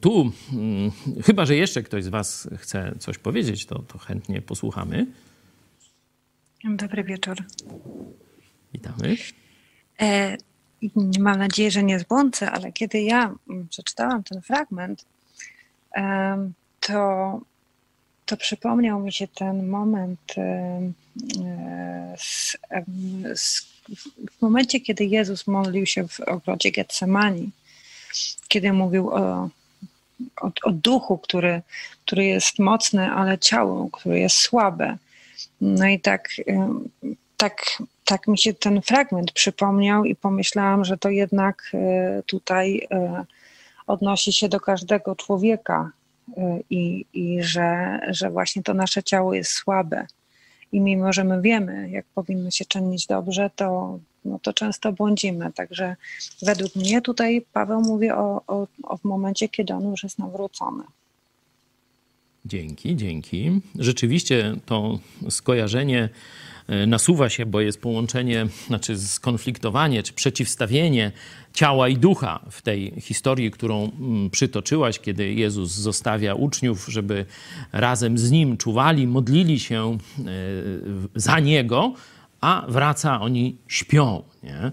Tu, 0.00 0.32
hmm, 0.50 0.90
chyba 1.24 1.46
że 1.46 1.56
jeszcze 1.56 1.82
ktoś 1.82 2.04
z 2.04 2.08
Was 2.08 2.48
chce 2.56 2.94
coś 2.98 3.18
powiedzieć, 3.18 3.66
to, 3.66 3.78
to 3.78 3.98
chętnie 3.98 4.42
posłuchamy. 4.42 5.06
Dobry 6.64 7.04
wieczór. 7.04 7.36
Witamy. 8.72 9.16
E, 10.00 10.36
mam 11.18 11.38
nadzieję, 11.38 11.70
że 11.70 11.82
nie 11.82 11.98
zbłądzę, 11.98 12.50
ale 12.50 12.72
kiedy 12.72 13.02
ja 13.02 13.34
przeczytałam 13.70 14.22
ten 14.22 14.42
fragment, 14.42 15.04
to, 16.80 17.40
to 18.26 18.36
przypomniał 18.36 19.00
mi 19.00 19.12
się 19.12 19.28
ten 19.28 19.66
moment 19.66 20.34
z, 22.16 22.56
z, 23.34 23.66
w 24.38 24.42
momencie, 24.42 24.80
kiedy 24.80 25.04
Jezus 25.04 25.46
modlił 25.46 25.86
się 25.86 26.08
w 26.08 26.20
ogrodzie 26.20 26.70
Getsemani, 26.70 27.50
kiedy 28.48 28.72
mówił 28.72 29.10
o, 29.10 29.48
o, 30.40 30.50
o 30.62 30.70
duchu, 30.70 31.18
który, 31.18 31.62
który 32.06 32.24
jest 32.24 32.58
mocny, 32.58 33.10
ale 33.10 33.38
ciało, 33.38 33.88
które 33.90 34.20
jest 34.20 34.36
słabe. 34.36 34.96
No 35.60 35.86
i 35.86 36.00
tak, 36.00 36.28
tak, 37.36 37.64
tak 38.04 38.28
mi 38.28 38.38
się 38.38 38.54
ten 38.54 38.82
fragment 38.82 39.32
przypomniał 39.32 40.04
i 40.04 40.14
pomyślałam, 40.14 40.84
że 40.84 40.98
to 40.98 41.10
jednak 41.10 41.70
e, 41.74 42.22
tutaj 42.26 42.86
e, 42.90 43.24
odnosi 43.88 44.32
się 44.32 44.48
do 44.48 44.60
każdego 44.60 45.16
człowieka 45.16 45.90
y, 46.28 46.32
i, 46.70 47.06
i 47.12 47.42
że, 47.42 48.00
że 48.08 48.30
właśnie 48.30 48.62
to 48.62 48.74
nasze 48.74 49.02
ciało 49.02 49.34
jest 49.34 49.50
słabe. 49.50 50.06
I 50.72 50.80
mimo, 50.80 51.12
że 51.12 51.24
my 51.24 51.42
wiemy, 51.42 51.90
jak 51.90 52.06
powinno 52.14 52.50
się 52.50 52.64
czynić 52.64 53.06
dobrze, 53.06 53.50
to, 53.56 53.98
no 54.24 54.38
to 54.42 54.52
często 54.52 54.92
błądzimy. 54.92 55.52
Także 55.52 55.96
według 56.42 56.76
mnie 56.76 57.02
tutaj 57.02 57.46
Paweł 57.52 57.80
mówi 57.80 58.10
o, 58.10 58.42
o, 58.46 58.66
o 58.82 58.98
momencie, 59.04 59.48
kiedy 59.48 59.74
on 59.74 59.90
już 59.90 60.02
jest 60.02 60.18
nawrócony. 60.18 60.84
Dzięki, 62.44 62.96
dzięki. 62.96 63.60
Rzeczywiście 63.78 64.54
to 64.66 64.98
skojarzenie 65.30 66.08
nasuwa 66.86 67.28
się, 67.28 67.46
bo 67.46 67.60
jest 67.60 67.80
połączenie, 67.80 68.46
znaczy 68.66 68.98
skonfliktowanie 68.98 70.02
czy 70.02 70.12
przeciwstawienie 70.12 71.12
ciała 71.52 71.88
i 71.88 71.96
ducha 71.96 72.40
w 72.50 72.62
tej 72.62 72.92
historii, 73.00 73.50
którą 73.50 73.90
mm, 74.00 74.30
przytoczyłaś, 74.30 74.98
kiedy 74.98 75.34
Jezus 75.34 75.72
zostawia 75.72 76.34
uczniów, 76.34 76.86
żeby 76.88 77.26
razem 77.72 78.18
z 78.18 78.30
Nim 78.30 78.56
czuwali, 78.56 79.06
modlili 79.06 79.60
się 79.60 79.98
e, 80.18 80.24
za 81.14 81.40
Niego, 81.40 81.94
a 82.40 82.66
wraca, 82.68 83.20
oni 83.20 83.56
śpią. 83.68 84.22
Nie? 84.42 84.70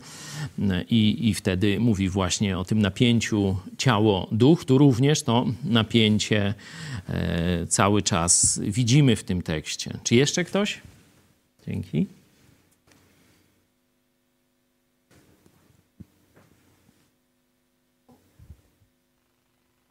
I, 0.89 1.29
I 1.29 1.33
wtedy 1.33 1.79
mówi 1.79 2.09
właśnie 2.09 2.57
o 2.57 2.65
tym 2.65 2.81
napięciu 2.81 3.57
ciało-duch. 3.77 4.65
Tu 4.65 4.77
również 4.77 5.23
to 5.23 5.45
napięcie 5.63 6.53
e, 7.09 7.67
cały 7.67 8.01
czas 8.01 8.59
widzimy 8.63 9.15
w 9.15 9.23
tym 9.23 9.41
tekście. 9.41 9.97
Czy 10.03 10.15
jeszcze 10.15 10.43
ktoś? 10.43 10.81
Dzięki. 11.67 12.07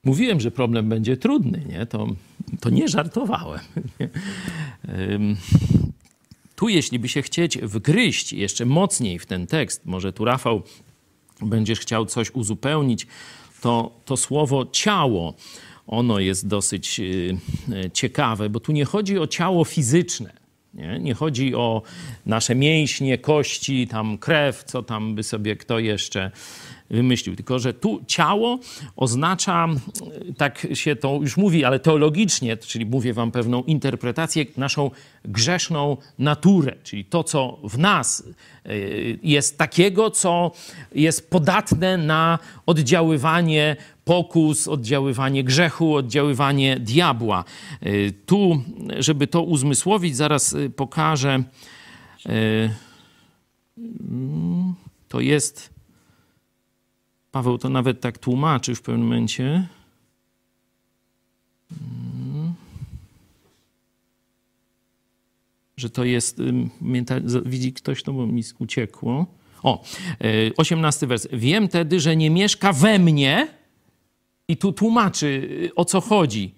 Mówiłem, 0.05 0.41
że 0.41 0.51
problem 0.51 0.89
będzie 0.89 1.17
trudny, 1.17 1.63
nie? 1.69 1.87
To, 1.87 2.07
to 2.61 2.71
nie 2.71 2.89
żartowałem. 2.89 3.61
Tu, 6.57 6.69
jeśli 6.69 6.99
by 6.99 7.09
się 7.09 7.23
chcieć 7.23 7.59
wgryźć 7.59 8.33
jeszcze 8.33 8.65
mocniej 8.65 9.19
w 9.19 9.27
ten 9.27 9.47
tekst, 9.47 9.87
może 9.87 10.13
tu 10.13 10.25
Rafał 10.25 10.63
będziesz 11.41 11.81
chciał 11.81 12.07
coś 12.07 12.31
uzupełnić, 12.31 13.07
to, 13.61 13.91
to 14.05 14.17
słowo 14.17 14.67
ciało, 14.73 15.35
ono 15.87 16.19
jest 16.19 16.47
dosyć 16.47 17.01
y, 17.01 17.37
y, 17.73 17.91
ciekawe, 17.91 18.51
bo 18.51 18.61
tu 18.61 18.73
nie 18.73 18.85
chodzi 18.85 19.19
o 19.19 19.27
ciało 19.27 19.65
fizyczne. 19.65 20.44
Nie? 20.75 20.99
nie 20.99 21.15
chodzi 21.15 21.55
o 21.55 21.83
nasze 22.27 22.55
mięśnie, 22.55 23.19
kości, 23.19 23.89
tam 23.89 24.19
krew, 24.19 24.65
co 24.65 24.83
tam 24.83 25.15
by 25.15 25.23
sobie 25.23 25.57
kto 25.57 25.79
jeszcze 25.79 26.31
wymyślił. 26.95 27.37
Tylko, 27.37 27.59
że 27.59 27.75
tu 27.75 28.01
ciało 28.07 28.59
oznacza, 28.97 29.69
tak 30.37 30.67
się 30.75 30.97
to 30.97 31.19
już 31.21 31.37
mówi, 31.37 31.65
ale 31.65 31.79
teologicznie, 31.79 32.57
czyli 32.57 32.87
mówię 32.87 33.15
wam 33.15 33.31
pewną 33.31 33.63
interpretację, 33.63 34.47
naszą 34.57 34.91
grzeszną 35.25 35.97
naturę, 36.19 36.77
czyli 36.83 37.05
to, 37.05 37.25
co 37.25 37.59
w 37.65 37.79
nas 37.79 38.25
e, 38.65 38.71
jest 39.23 39.59
takiego, 39.59 40.11
co 40.11 40.51
jest 40.95 41.31
podatne 41.31 41.97
na 41.97 42.39
oddziaływanie 42.67 43.77
pokus, 44.05 44.69
oddziaływanie 44.69 45.45
grzechu, 45.45 45.95
oddziaływanie 45.95 46.81
diabła. 46.81 47.45
E, 47.81 48.11
tu, 48.27 48.63
żeby 48.99 49.27
to 49.27 49.43
uzmysłowić, 49.43 50.17
zaraz 50.17 50.55
e, 50.55 50.71
pokażę. 50.71 51.43
Mm, 53.79 54.75
to 55.09 55.21
jest 55.21 55.74
Paweł 57.35 57.59
to 57.59 57.69
nawet 57.69 58.01
tak 58.01 58.19
tłumaczy 58.19 58.75
w 58.75 58.83
pewnym 58.83 59.07
momencie. 59.07 59.69
Mm. 61.73 62.55
Że 65.77 65.91
to 65.91 66.05
jest, 66.05 66.39
widzi 67.47 67.73
ktoś, 67.73 68.03
to 68.03 68.13
bo 68.13 68.27
mi 68.27 68.43
uciekło. 68.59 69.27
O, 69.63 69.83
e, 70.21 70.27
osiemnasty 70.57 71.07
wers. 71.07 71.29
Wiem 71.33 71.69
tedy, 71.69 72.01
że 72.01 72.17
nie 72.17 72.31
mieszka 72.31 72.73
we 72.73 72.99
mnie, 72.99 73.49
i 74.49 74.57
tu 74.57 74.73
tłumaczy, 74.73 75.49
o 75.77 75.85
co 75.85 76.01
chodzi. 76.01 76.55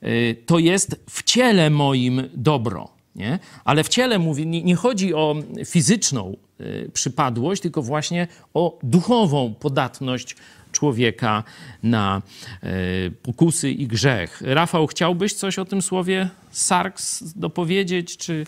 E, 0.00 0.34
to 0.34 0.58
jest 0.58 1.04
w 1.10 1.22
ciele 1.22 1.70
moim 1.70 2.22
dobro. 2.34 2.88
Nie? 3.16 3.38
Ale 3.64 3.84
w 3.84 3.88
ciele 3.88 4.18
mówi, 4.18 4.46
nie, 4.46 4.62
nie 4.62 4.76
chodzi 4.76 5.14
o 5.14 5.36
fizyczną 5.66 6.32
y, 6.32 6.49
przypadłość, 6.92 7.62
tylko 7.62 7.82
właśnie 7.82 8.28
o 8.54 8.78
duchową 8.82 9.54
podatność 9.54 10.36
człowieka 10.72 11.44
na 11.82 12.22
y, 12.64 13.12
pokusy 13.22 13.70
i 13.70 13.86
grzech. 13.86 14.42
Rafał, 14.44 14.86
chciałbyś 14.86 15.34
coś 15.34 15.58
o 15.58 15.64
tym 15.64 15.82
słowie 15.82 16.30
sarks 16.50 17.22
dopowiedzieć, 17.22 18.16
czy... 18.16 18.46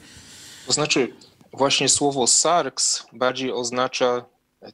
To 0.67 0.73
znaczy, 0.73 1.13
właśnie 1.53 1.89
słowo 1.89 2.27
sarks 2.27 3.07
bardziej 3.13 3.53
oznacza 3.53 4.25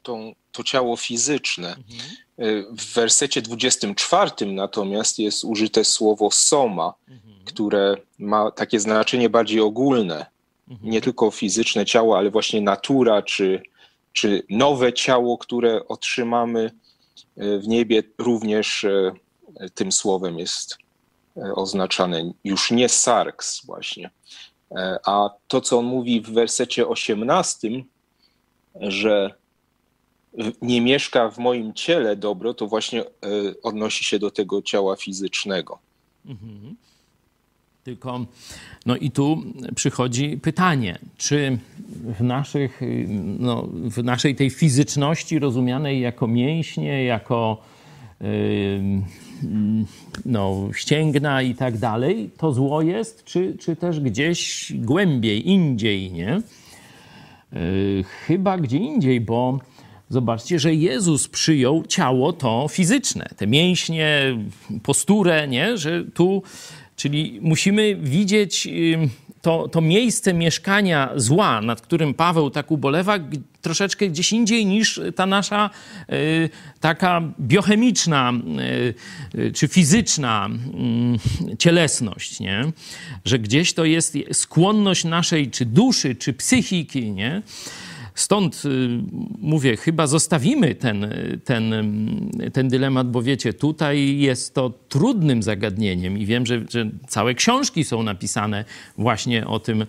tą, 0.03 0.35
to 0.51 0.63
ciało 0.63 0.97
fizyczne. 0.97 1.75
Mhm. 1.75 2.77
W 2.77 2.93
wersecie 2.93 3.41
24 3.41 4.31
natomiast 4.45 5.19
jest 5.19 5.43
użyte 5.43 5.85
słowo 5.85 6.31
soma, 6.31 6.93
mhm 7.07 7.29
które 7.49 7.95
ma 8.19 8.51
takie 8.51 8.79
znaczenie 8.79 9.29
bardziej 9.29 9.59
ogólne. 9.59 10.25
Nie 10.81 11.01
tylko 11.01 11.31
fizyczne 11.31 11.85
ciało, 11.85 12.17
ale 12.17 12.31
właśnie 12.31 12.61
natura, 12.61 13.21
czy, 13.21 13.61
czy 14.13 14.43
nowe 14.49 14.93
ciało, 14.93 15.37
które 15.37 15.87
otrzymamy 15.87 16.71
e, 17.37 17.59
w 17.59 17.67
niebie, 17.67 18.03
również 18.17 18.83
e, 18.83 19.11
tym 19.73 19.91
słowem 19.91 20.39
jest 20.39 20.77
e, 21.37 21.53
oznaczane. 21.55 22.31
Już 22.43 22.71
nie 22.71 22.89
sarks 22.89 23.65
właśnie. 23.65 24.09
A 25.05 25.29
to, 25.47 25.61
co 25.61 25.79
on 25.79 25.85
mówi 25.85 26.21
w 26.21 26.29
wersecie 26.29 26.87
18, 26.87 27.69
że 28.75 29.33
nie 30.61 30.81
mieszka 30.81 31.29
w 31.29 31.37
moim 31.37 31.73
ciele 31.73 32.15
dobro, 32.15 32.53
to 32.53 32.67
właśnie 32.67 33.03
odnosi 33.63 34.03
się 34.03 34.19
do 34.19 34.31
tego 34.31 34.61
ciała 34.61 34.95
fizycznego. 34.95 35.79
Mhm. 36.25 36.75
Tylko, 37.83 38.25
no 38.85 38.95
i 38.95 39.11
tu 39.11 39.43
przychodzi 39.75 40.37
pytanie, 40.41 40.99
czy 41.17 41.57
w, 42.19 42.21
naszych, 42.23 42.81
no, 43.39 43.67
w 43.71 44.03
naszej 44.03 44.35
tej 44.35 44.49
fizyczności 44.49 45.39
rozumianej 45.39 46.01
jako 46.01 46.27
mięśnie, 46.27 47.03
jako 47.03 47.61
no, 50.25 50.69
ścięgna 50.73 51.41
i 51.41 51.55
tak 51.55 51.77
dalej, 51.77 52.29
to 52.37 52.51
zło 52.53 52.81
jest, 52.81 53.23
czy, 53.23 53.57
czy 53.59 53.75
też 53.75 53.99
gdzieś 53.99 54.71
głębiej, 54.75 55.49
indziej, 55.49 56.11
nie? 56.11 56.41
Yy, 57.53 58.03
chyba 58.03 58.57
gdzie 58.57 58.77
indziej, 58.77 59.21
bo 59.21 59.59
zobaczcie, 60.09 60.59
że 60.59 60.73
Jezus 60.73 61.27
przyjął 61.27 61.83
ciało 61.87 62.33
to 62.33 62.67
fizyczne, 62.69 63.29
te 63.37 63.47
mięśnie, 63.47 64.37
posturę, 64.83 65.47
nie? 65.47 65.77
Że 65.77 66.03
tu 66.03 66.43
Czyli 66.99 67.39
musimy 67.41 67.95
widzieć 67.95 68.67
to, 69.41 69.67
to 69.67 69.81
miejsce 69.81 70.33
mieszkania 70.33 71.09
zła, 71.15 71.61
nad 71.61 71.81
którym 71.81 72.13
Paweł 72.13 72.49
tak 72.49 72.71
ubolewa, 72.71 73.19
troszeczkę 73.61 74.07
gdzieś 74.07 74.33
indziej 74.33 74.65
niż 74.65 75.01
ta 75.15 75.25
nasza 75.25 75.69
y, 76.09 76.49
taka 76.79 77.21
biochemiczna 77.39 78.33
y, 79.35 79.51
czy 79.51 79.67
fizyczna 79.67 80.49
y, 81.51 81.57
cielesność, 81.57 82.39
nie? 82.39 82.71
Że 83.25 83.39
gdzieś 83.39 83.73
to 83.73 83.85
jest 83.85 84.17
skłonność 84.33 85.03
naszej 85.03 85.51
czy 85.51 85.65
duszy, 85.65 86.15
czy 86.15 86.33
psychiki, 86.33 87.11
nie? 87.11 87.41
Stąd 88.19 88.65
y, 88.65 88.89
mówię, 89.39 89.77
chyba 89.77 90.07
zostawimy 90.07 90.75
ten, 90.75 91.13
ten, 91.43 91.73
ten 92.53 92.67
dylemat, 92.67 93.11
bo 93.11 93.21
wiecie, 93.21 93.53
tutaj 93.53 94.17
jest 94.17 94.53
to 94.53 94.73
trudnym 94.89 95.43
zagadnieniem 95.43 96.17
i 96.17 96.25
wiem, 96.25 96.45
że, 96.45 96.61
że 96.69 96.89
całe 97.07 97.33
książki 97.33 97.83
są 97.83 98.03
napisane 98.03 98.65
właśnie 98.97 99.47
o 99.47 99.59
tym, 99.59 99.85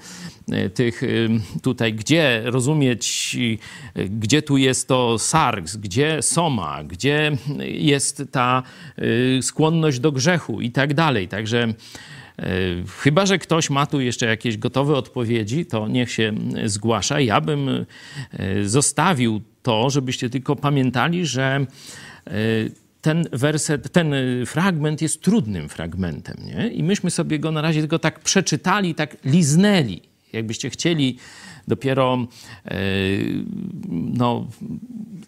y, 0.52 0.70
tych 0.70 1.02
y, 1.02 1.28
tutaj, 1.62 1.94
gdzie 1.94 2.42
rozumieć, 2.44 3.36
gdzie 4.10 4.42
tu 4.42 4.56
jest 4.56 4.88
to 4.88 5.18
sarks, 5.18 5.76
gdzie 5.76 6.22
soma, 6.22 6.84
gdzie 6.84 7.36
jest 7.58 8.22
ta 8.30 8.62
skłonność 9.40 10.00
do 10.00 10.12
grzechu 10.12 10.60
i 10.60 10.70
tak 10.70 10.94
dalej. 10.94 11.28
Także 11.28 11.68
E, 11.68 11.74
chyba, 12.98 13.26
że 13.26 13.38
ktoś 13.38 13.70
ma 13.70 13.86
tu 13.86 14.00
jeszcze 14.00 14.26
jakieś 14.26 14.56
gotowe 14.56 14.94
odpowiedzi, 14.94 15.66
to 15.66 15.88
niech 15.88 16.12
się 16.12 16.32
zgłasza. 16.64 17.20
Ja 17.20 17.40
bym 17.40 17.68
e, 17.68 17.84
zostawił 18.64 19.40
to, 19.62 19.90
żebyście 19.90 20.30
tylko 20.30 20.56
pamiętali, 20.56 21.26
że 21.26 21.66
e, 22.26 22.30
ten 23.00 23.24
werset, 23.32 23.92
ten 23.92 24.14
fragment 24.46 25.02
jest 25.02 25.22
trudnym 25.22 25.68
fragmentem. 25.68 26.36
Nie? 26.44 26.68
I 26.68 26.82
myśmy 26.82 27.10
sobie 27.10 27.38
go 27.38 27.50
na 27.50 27.60
razie 27.60 27.80
tylko 27.80 27.98
tak 27.98 28.20
przeczytali, 28.20 28.94
tak 28.94 29.16
liznęli. 29.24 30.02
Jakbyście 30.32 30.70
chcieli 30.70 31.16
dopiero 31.68 32.26
no, 33.90 34.46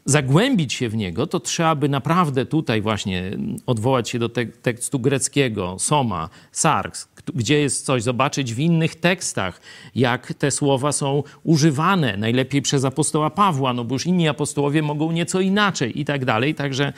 zagłębić 0.04 0.72
się 0.72 0.88
w 0.88 0.96
niego, 0.96 1.26
to 1.26 1.40
trzeba 1.40 1.74
by 1.74 1.88
naprawdę 1.88 2.46
tutaj 2.46 2.82
właśnie 2.82 3.30
odwołać 3.66 4.08
się 4.10 4.18
do 4.18 4.28
te 4.28 4.46
tekstu 4.46 4.98
greckiego, 4.98 5.76
soma, 5.78 6.28
sarks, 6.52 7.08
gdzie 7.34 7.58
jest 7.58 7.86
coś, 7.86 8.02
zobaczyć 8.02 8.54
w 8.54 8.58
innych 8.58 8.94
tekstach, 8.94 9.60
jak 9.94 10.34
te 10.34 10.50
słowa 10.50 10.92
są 10.92 11.22
używane, 11.44 12.16
najlepiej 12.16 12.62
przez 12.62 12.84
apostoła 12.84 13.30
Pawła, 13.30 13.72
no 13.72 13.84
bo 13.84 13.94
już 13.94 14.06
inni 14.06 14.28
apostołowie 14.28 14.82
mogą 14.82 15.12
nieco 15.12 15.40
inaczej 15.40 16.00
i 16.00 16.04
tak 16.04 16.24
dalej. 16.24 16.54
Także 16.54 16.92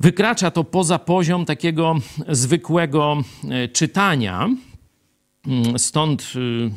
wykracza 0.00 0.50
to 0.50 0.64
poza 0.64 0.98
poziom 0.98 1.44
takiego 1.44 1.96
zwykłego 2.28 3.16
e, 3.50 3.68
czytania. 3.68 4.48
Mm, 5.46 5.78
stąd 5.78 6.32
y, 6.36 6.70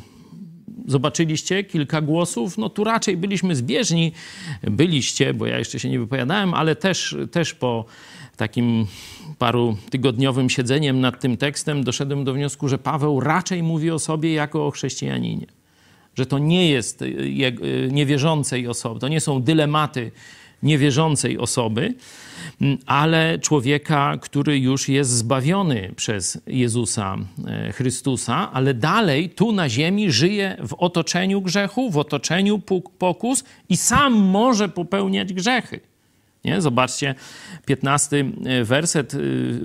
zobaczyliście 0.84 1.64
kilka 1.64 2.00
głosów. 2.00 2.58
No 2.58 2.68
tu 2.68 2.84
raczej 2.84 3.16
byliśmy 3.16 3.56
zbieżni. 3.56 4.12
Byliście, 4.62 5.34
bo 5.34 5.46
ja 5.46 5.58
jeszcze 5.58 5.80
się 5.80 5.90
nie 5.90 5.98
wypowiadałem, 5.98 6.54
ale 6.54 6.76
też, 6.76 7.16
też 7.30 7.54
po 7.54 7.84
takim 8.36 8.86
paru 9.38 9.76
tygodniowym 9.90 10.50
siedzeniem 10.50 11.00
nad 11.00 11.20
tym 11.20 11.36
tekstem 11.36 11.84
doszedłem 11.84 12.24
do 12.24 12.34
wniosku, 12.34 12.68
że 12.68 12.78
Paweł 12.78 13.20
raczej 13.20 13.62
mówi 13.62 13.90
o 13.90 13.98
sobie 13.98 14.32
jako 14.32 14.66
o 14.66 14.70
chrześcijaninie. 14.70 15.46
Że 16.14 16.26
to 16.26 16.38
nie 16.38 16.70
jest 16.70 17.04
niewierzącej 17.90 18.68
osoby, 18.68 19.00
to 19.00 19.08
nie 19.08 19.20
są 19.20 19.42
dylematy 19.42 20.10
niewierzącej 20.64 21.38
osoby, 21.38 21.94
mm, 22.60 22.78
ale 22.86 23.38
człowieka, 23.38 24.18
który 24.20 24.58
już 24.58 24.88
jest 24.88 25.10
zbawiony 25.10 25.92
przez 25.96 26.40
Jezusa 26.46 27.16
e, 27.46 27.72
Chrystusa, 27.72 28.52
ale 28.52 28.74
dalej 28.74 29.30
tu 29.30 29.52
na 29.52 29.68
ziemi 29.68 30.12
żyje 30.12 30.56
w 30.68 30.74
otoczeniu 30.74 31.40
grzechu, 31.40 31.90
w 31.90 31.98
otoczeniu 31.98 32.62
pokus 32.98 33.44
i 33.68 33.76
sam 33.76 34.12
może 34.12 34.68
popełniać 34.68 35.32
grzechy. 35.32 35.80
Nie? 36.44 36.60
Zobaczcie, 36.60 37.14
15 37.66 38.16
e, 38.44 38.64
werset 38.64 39.14
e, 39.14 39.18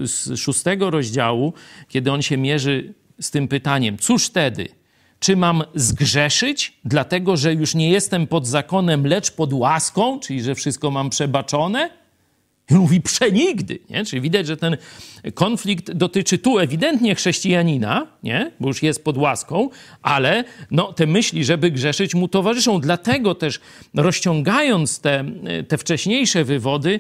z 0.08 0.40
szóstego 0.40 0.90
rozdziału, 0.90 1.54
kiedy 1.88 2.12
on 2.12 2.22
się 2.22 2.38
mierzy 2.38 2.94
z 3.22 3.32
tym 3.32 3.48
pytaniem: 3.48 3.98
Cóż 3.98 4.26
wtedy? 4.26 4.79
Czy 5.20 5.36
mam 5.36 5.64
zgrzeszyć, 5.76 6.80
dlatego 6.86 7.38
że 7.38 7.54
już 7.54 7.76
nie 7.76 7.90
jestem 7.90 8.28
pod 8.28 8.48
zakonem, 8.48 9.08
lecz 9.08 9.32
pod 9.32 9.54
łaską, 9.54 10.20
czyli 10.20 10.42
że 10.42 10.56
wszystko 10.56 10.92
mam 10.92 11.10
przebaczone? 11.10 11.99
Mówi 12.70 13.02
przenigdy, 13.02 13.80
nie? 13.90 14.06
Czyli 14.06 14.22
widać, 14.22 14.48
że 14.48 14.58
ten 14.58 14.78
konflikt 15.34 15.92
dotyczy 15.92 16.38
tu 16.38 16.60
ewidentnie 16.60 17.16
chrześcijanina, 17.16 18.08
nie? 18.24 18.52
Bo 18.60 18.68
już 18.68 18.84
jest 18.84 19.04
pod 19.04 19.18
łaską, 19.18 19.70
ale 20.02 20.44
no, 20.72 20.94
te 20.94 21.08
myśli, 21.08 21.46
żeby 21.46 21.72
grzeszyć, 21.72 22.16
mu 22.16 22.28
towarzyszą. 22.28 22.82
Dlatego 22.82 23.36
też 23.36 23.60
rozciągając 23.96 25.00
te, 25.00 25.26
te 25.68 25.78
wcześniejsze 25.78 26.44
wywody 26.44 27.00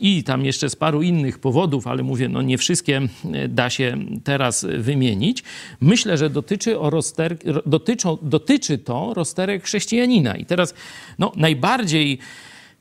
i 0.00 0.24
tam 0.24 0.44
jeszcze 0.44 0.70
z 0.70 0.76
paru 0.76 1.02
innych 1.02 1.38
powodów, 1.38 1.86
ale 1.86 2.02
mówię, 2.02 2.28
no 2.28 2.42
nie 2.42 2.58
wszystkie 2.58 3.00
da 3.48 3.70
się 3.70 3.96
teraz 4.24 4.66
wymienić, 4.78 5.42
myślę, 5.80 6.18
że 6.18 6.30
dotyczy, 6.30 6.78
o 6.78 6.90
rozter, 6.90 7.36
dotyczą, 7.66 8.18
dotyczy 8.22 8.78
to 8.78 9.14
rozterek 9.14 9.64
chrześcijanina. 9.64 10.36
I 10.36 10.44
teraz 10.44 10.74
no, 11.18 11.32
najbardziej 11.36 12.18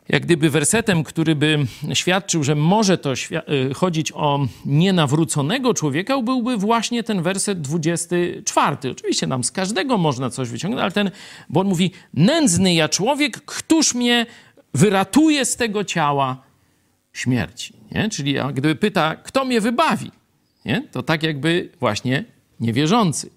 jak 0.10 0.24
gdyby 0.24 0.50
wersetem, 0.50 1.04
który 1.04 1.36
by 1.36 1.65
świadczył, 1.93 2.43
że 2.43 2.56
może 2.56 2.98
to 2.98 3.13
y, 3.13 3.74
chodzić 3.74 4.12
o 4.12 4.48
nienawróconego 4.65 5.74
człowieka, 5.74 6.22
byłby 6.22 6.58
właśnie 6.58 7.04
ten 7.04 7.22
werset 7.22 7.62
24. 7.62 8.78
Oczywiście 8.91 9.28
nam 9.28 9.43
z 9.43 9.52
każdego 9.52 9.98
można 9.98 10.30
coś 10.30 10.50
wyciągnąć, 10.50 10.82
ale 10.82 10.91
ten, 10.91 11.12
bo 11.50 11.60
on 11.60 11.67
mówi, 11.67 11.91
nędzny 12.13 12.74
ja 12.74 12.89
człowiek, 12.89 13.41
któż 13.46 13.93
mnie 13.93 14.26
wyratuje 14.74 15.46
z 15.46 15.56
tego 15.56 15.84
ciała 15.84 16.43
śmierci. 17.13 17.74
Nie? 17.91 18.10
Czyli 18.10 18.34
jak 18.34 18.54
gdyby 18.54 18.76
pyta, 18.76 19.15
kto 19.15 19.46
mnie 19.46 19.62
wybawi, 19.62 20.12
nie? 20.65 20.88
to 20.91 21.04
tak 21.04 21.24
jakby 21.24 21.70
właśnie 21.80 22.26
niewierzący. 22.60 23.30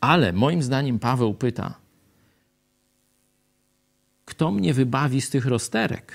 Ale 0.00 0.32
moim 0.32 0.62
zdaniem 0.62 0.98
Paweł 0.98 1.34
pyta, 1.34 1.74
kto 4.36 4.50
mnie 4.50 4.74
wybawi 4.74 5.20
z 5.20 5.30
tych 5.30 5.46
rozterek? 5.46 6.12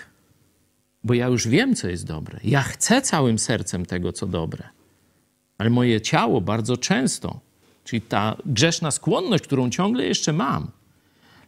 Bo 1.04 1.14
ja 1.14 1.28
już 1.28 1.48
wiem, 1.48 1.76
co 1.76 1.88
jest 1.88 2.06
dobre. 2.06 2.40
Ja 2.44 2.62
chcę 2.62 3.02
całym 3.02 3.40
sercem 3.40 3.86
tego, 3.86 4.14
co 4.14 4.28
dobre. 4.28 4.64
Ale 5.58 5.70
moje 5.70 6.02
ciało 6.02 6.42
bardzo 6.42 6.78
często, 6.78 7.40
czyli 7.84 8.02
ta 8.02 8.36
grzeszna 8.46 8.92
skłonność, 8.92 9.44
którą 9.44 9.70
ciągle 9.70 10.06
jeszcze 10.06 10.34
mam. 10.34 10.72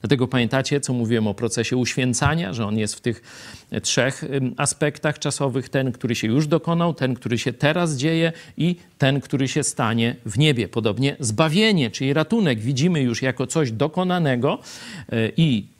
Dlatego 0.02 0.28
pamiętacie, 0.28 0.82
co 0.82 0.94
mówiłem 0.94 1.28
o 1.28 1.34
procesie 1.34 1.78
uświęcania, 1.78 2.54
że 2.54 2.66
on 2.66 2.78
jest 2.78 2.96
w 2.96 3.02
tych 3.02 3.22
trzech 3.82 4.24
aspektach 4.58 5.20
czasowych: 5.20 5.70
ten, 5.70 5.92
który 5.92 6.16
się 6.16 6.28
już 6.28 6.48
dokonał, 6.48 6.94
ten, 6.94 7.14
który 7.14 7.38
się 7.38 7.54
teraz 7.54 7.96
dzieje 7.96 8.32
i 8.58 8.76
ten, 8.98 9.22
który 9.22 9.48
się 9.48 9.64
stanie 9.64 10.16
w 10.26 10.38
niebie. 10.38 10.68
Podobnie 10.68 11.16
zbawienie, 11.20 11.92
czyli 11.92 12.14
ratunek, 12.14 12.60
widzimy 12.60 13.02
już 13.02 13.22
jako 13.22 13.48
coś 13.48 13.72
dokonanego 13.72 14.60
e, 15.10 15.30
i 15.38 15.74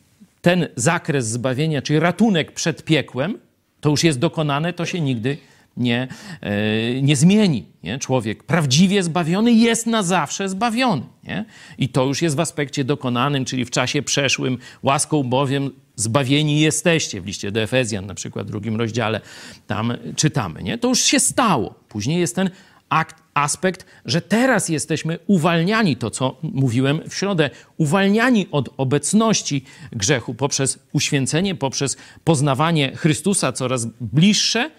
ten 0.44 0.68
zakres 0.76 1.28
zbawienia, 1.28 1.82
czyli 1.82 2.00
ratunek 2.00 2.52
przed 2.52 2.84
piekłem, 2.84 3.40
to 3.82 3.90
już 3.90 4.04
jest 4.04 4.20
dokonane, 4.20 4.74
to 4.74 4.86
się 4.86 5.02
nigdy 5.02 5.38
nie, 5.78 6.08
e, 6.42 7.02
nie 7.02 7.16
zmieni. 7.16 7.66
Nie? 7.84 8.00
Człowiek 8.00 8.44
prawdziwie 8.44 9.04
zbawiony 9.04 9.52
jest 9.52 9.88
na 9.88 10.04
zawsze 10.04 10.50
zbawiony. 10.50 11.02
Nie? 11.24 11.46
I 11.78 11.90
to 11.90 12.06
już 12.06 12.22
jest 12.22 12.36
w 12.36 12.40
aspekcie 12.40 12.84
dokonanym, 12.84 13.46
czyli 13.46 13.66
w 13.66 13.70
czasie 13.70 14.02
przeszłym, 14.02 14.58
łaską 14.84 15.24
bowiem 15.24 15.72
zbawieni 15.96 16.60
jesteście. 16.60 17.22
W 17.22 17.26
liście 17.26 17.52
do 17.52 17.62
Efezjan, 17.62 18.06
na 18.06 18.14
przykład 18.14 18.48
w 18.48 18.50
drugim 18.50 18.76
rozdziale, 18.76 19.22
tam 19.68 19.94
czytamy. 20.16 20.64
Nie? 20.64 20.78
To 20.78 20.88
już 20.88 21.00
się 21.00 21.20
stało. 21.20 21.76
Później 21.90 22.20
jest 22.20 22.36
ten 22.36 22.50
akt, 22.90 23.23
aspekt, 23.34 23.86
że 24.06 24.22
teraz 24.22 24.70
jesteśmy 24.70 25.20
uwalniani, 25.28 25.96
to 25.96 26.10
co 26.10 26.38
mówiłem 26.42 27.02
w 27.10 27.16
środę, 27.16 27.50
uwalniani 27.78 28.48
od 28.52 28.70
obecności 28.78 29.64
grzechu 29.92 30.34
poprzez 30.34 30.80
uświęcenie, 30.94 31.56
poprzez 31.56 31.98
poznawanie 32.24 32.96
Chrystusa 32.96 33.52
coraz 33.52 33.88
bliższe. 34.02 34.72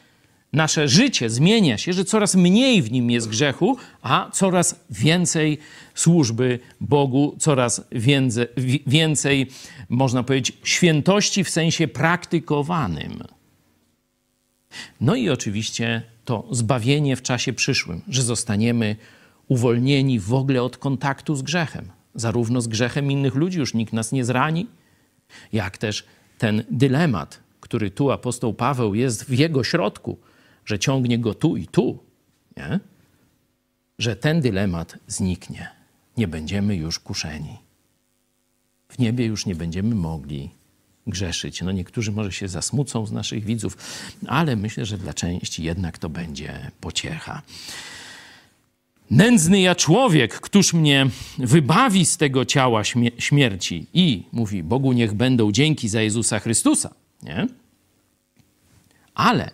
Nasze 0.52 0.88
życie 0.88 1.30
zmienia 1.30 1.78
się, 1.78 1.92
że 1.92 2.04
coraz 2.04 2.34
mniej 2.34 2.82
w 2.82 2.92
nim 2.92 3.10
jest 3.10 3.28
grzechu, 3.28 3.76
a 4.02 4.30
coraz 4.32 4.84
więcej 4.90 5.58
służby 5.94 6.58
Bogu, 6.80 7.36
coraz 7.38 7.86
więcej, 7.92 8.46
więcej 8.86 9.46
można 9.88 10.22
powiedzieć, 10.22 10.56
świętości 10.64 11.44
w 11.44 11.50
sensie 11.50 11.88
praktykowanym. 11.88 13.22
No 15.00 15.14
i 15.14 15.30
oczywiście 15.30 16.02
to 16.24 16.48
zbawienie 16.50 17.16
w 17.16 17.22
czasie 17.22 17.52
przyszłym, 17.52 18.02
że 18.08 18.22
zostaniemy 18.22 18.96
uwolnieni 19.48 20.20
w 20.20 20.34
ogóle 20.34 20.62
od 20.62 20.76
kontaktu 20.76 21.36
z 21.36 21.42
grzechem, 21.42 21.90
zarówno 22.14 22.60
z 22.60 22.68
grzechem 22.68 23.10
innych 23.10 23.34
ludzi, 23.34 23.58
już 23.58 23.74
nikt 23.74 23.92
nas 23.92 24.12
nie 24.12 24.24
zrani, 24.24 24.66
jak 25.52 25.78
też 25.78 26.04
ten 26.38 26.64
dylemat, 26.70 27.40
który 27.60 27.90
tu 27.90 28.10
apostoł 28.10 28.54
Paweł 28.54 28.94
jest 28.94 29.24
w 29.24 29.38
jego 29.38 29.64
środku, 29.64 30.18
że 30.64 30.78
ciągnie 30.78 31.18
go 31.18 31.34
tu 31.34 31.56
i 31.56 31.66
tu, 31.66 31.98
nie? 32.56 32.80
że 33.98 34.16
ten 34.16 34.40
dylemat 34.40 34.98
zniknie. 35.06 35.68
Nie 36.16 36.28
będziemy 36.28 36.76
już 36.76 36.98
kuszeni. 36.98 37.58
W 38.88 38.98
niebie 38.98 39.26
już 39.26 39.46
nie 39.46 39.54
będziemy 39.54 39.94
mogli 39.94 40.50
grzeszyć. 41.06 41.62
No 41.62 41.72
niektórzy 41.72 42.12
może 42.12 42.32
się 42.32 42.48
zasmucą 42.48 43.06
z 43.06 43.12
naszych 43.12 43.44
widzów, 43.44 43.76
ale 44.26 44.56
myślę, 44.56 44.86
że 44.86 44.98
dla 44.98 45.14
części 45.14 45.62
jednak 45.62 45.98
to 45.98 46.08
będzie 46.08 46.70
pociecha. 46.80 47.42
Nędzny 49.10 49.60
ja 49.60 49.74
człowiek, 49.74 50.40
któż 50.40 50.72
mnie 50.72 51.06
wybawi 51.38 52.06
z 52.06 52.16
tego 52.16 52.44
ciała 52.44 52.82
śmierci? 53.18 53.86
I 53.94 54.22
mówi, 54.32 54.62
Bogu 54.62 54.92
niech 54.92 55.14
będą 55.14 55.52
dzięki 55.52 55.88
za 55.88 56.02
Jezusa 56.02 56.38
Chrystusa. 56.38 56.94
Nie? 57.22 57.46
Ale 59.14 59.50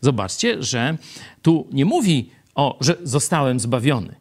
zobaczcie, 0.00 0.62
że 0.62 0.98
tu 1.42 1.66
nie 1.72 1.84
mówi 1.84 2.30
o, 2.54 2.78
że 2.80 2.96
zostałem 3.02 3.60
zbawiony. 3.60 4.14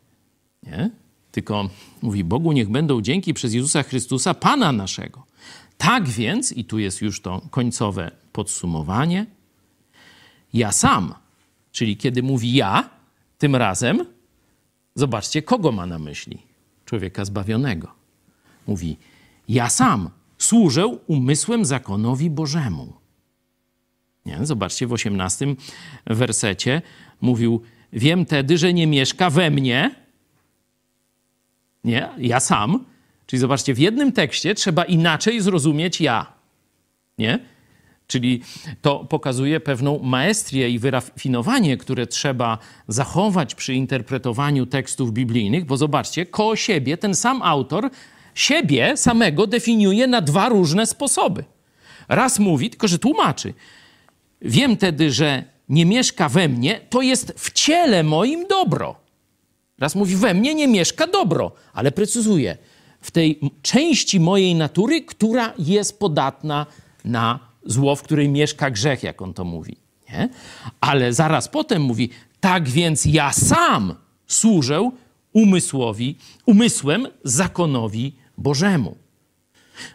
Nie? 0.63 0.89
Tylko 1.31 1.69
mówi, 2.01 2.23
Bogu 2.23 2.51
niech 2.51 2.69
będą 2.69 3.01
dzięki 3.01 3.33
przez 3.33 3.53
Jezusa 3.53 3.83
Chrystusa, 3.83 4.33
Pana 4.33 4.71
naszego. 4.71 5.23
Tak 5.77 6.09
więc, 6.09 6.51
i 6.51 6.65
tu 6.65 6.79
jest 6.79 7.01
już 7.01 7.21
to 7.21 7.41
końcowe 7.51 8.11
podsumowanie, 8.31 9.25
ja 10.53 10.71
sam, 10.71 11.13
czyli 11.71 11.97
kiedy 11.97 12.23
mówi 12.23 12.53
ja, 12.53 12.89
tym 13.37 13.55
razem, 13.55 14.05
zobaczcie, 14.95 15.41
kogo 15.41 15.71
ma 15.71 15.85
na 15.85 15.99
myśli? 15.99 16.37
Człowieka 16.85 17.25
zbawionego. 17.25 17.91
Mówi, 18.67 18.97
ja 19.49 19.69
sam 19.69 20.09
służę 20.37 20.87
umysłem 20.87 21.65
zakonowi 21.65 22.29
Bożemu. 22.29 22.93
Nie? 24.25 24.45
Zobaczcie, 24.45 24.87
w 24.87 24.93
osiemnastym 24.93 25.55
wersecie 26.05 26.81
mówił, 27.21 27.61
wiem 27.93 28.25
tedy, 28.25 28.57
że 28.57 28.73
nie 28.73 28.87
mieszka 28.87 29.29
we 29.29 29.51
mnie, 29.51 29.95
nie, 31.83 32.09
ja 32.17 32.39
sam, 32.39 32.85
Czyli 33.33 33.39
zobaczcie, 33.41 33.73
w 33.73 33.79
jednym 33.79 34.11
tekście 34.11 34.55
trzeba 34.55 34.83
inaczej 34.83 35.41
zrozumieć 35.41 36.01
ja. 36.01 36.33
Nie? 37.17 37.39
Czyli 38.07 38.41
to 38.81 39.05
pokazuje 39.05 39.59
pewną 39.59 39.99
maestrię 39.99 40.69
i 40.69 40.79
wyrafinowanie, 40.79 41.77
które 41.77 42.07
trzeba 42.07 42.57
zachować 42.87 43.55
przy 43.55 43.73
interpretowaniu 43.73 44.65
tekstów 44.65 45.13
biblijnych, 45.13 45.65
bo 45.65 45.77
zobaczcie, 45.77 46.25
koło 46.25 46.55
siebie 46.55 46.97
ten 46.97 47.15
sam 47.15 47.41
autor 47.41 47.89
siebie 48.35 48.97
samego 48.97 49.47
definiuje 49.47 50.07
na 50.07 50.21
dwa 50.21 50.49
różne 50.49 50.85
sposoby. 50.85 51.43
Raz 52.07 52.39
mówi, 52.39 52.69
tylko 52.69 52.87
że 52.87 52.99
tłumaczy. 52.99 53.53
Wiem 54.41 54.77
tedy, 54.77 55.11
że 55.11 55.43
nie 55.69 55.85
mieszka 55.85 56.29
we 56.29 56.49
mnie, 56.49 56.81
to 56.89 57.01
jest 57.01 57.33
w 57.37 57.51
ciele 57.51 58.03
moim 58.03 58.47
dobro. 58.47 58.95
Raz 59.79 59.95
mówi, 59.95 60.15
we 60.15 60.33
mnie 60.33 60.55
nie 60.55 60.67
mieszka 60.67 61.07
dobro, 61.07 61.51
ale 61.73 61.91
precyzuje, 61.91 62.57
w 63.03 63.11
tej 63.11 63.39
części 63.61 64.19
mojej 64.19 64.55
natury, 64.55 65.01
która 65.01 65.53
jest 65.59 65.99
podatna 65.99 66.65
na 67.05 67.39
zło, 67.65 67.95
w 67.95 68.03
której 68.03 68.29
mieszka 68.29 68.71
grzech, 68.71 69.03
jak 69.03 69.21
on 69.21 69.33
to 69.33 69.43
mówi. 69.43 69.77
Nie? 70.09 70.29
Ale 70.81 71.13
zaraz 71.13 71.47
potem 71.47 71.81
mówi, 71.81 72.09
tak 72.39 72.69
więc 72.69 73.05
ja 73.05 73.33
sam 73.33 73.95
służę 74.27 74.91
umysłowi, 75.33 76.17
umysłem 76.45 77.07
zakonowi 77.23 78.15
Bożemu. 78.37 78.95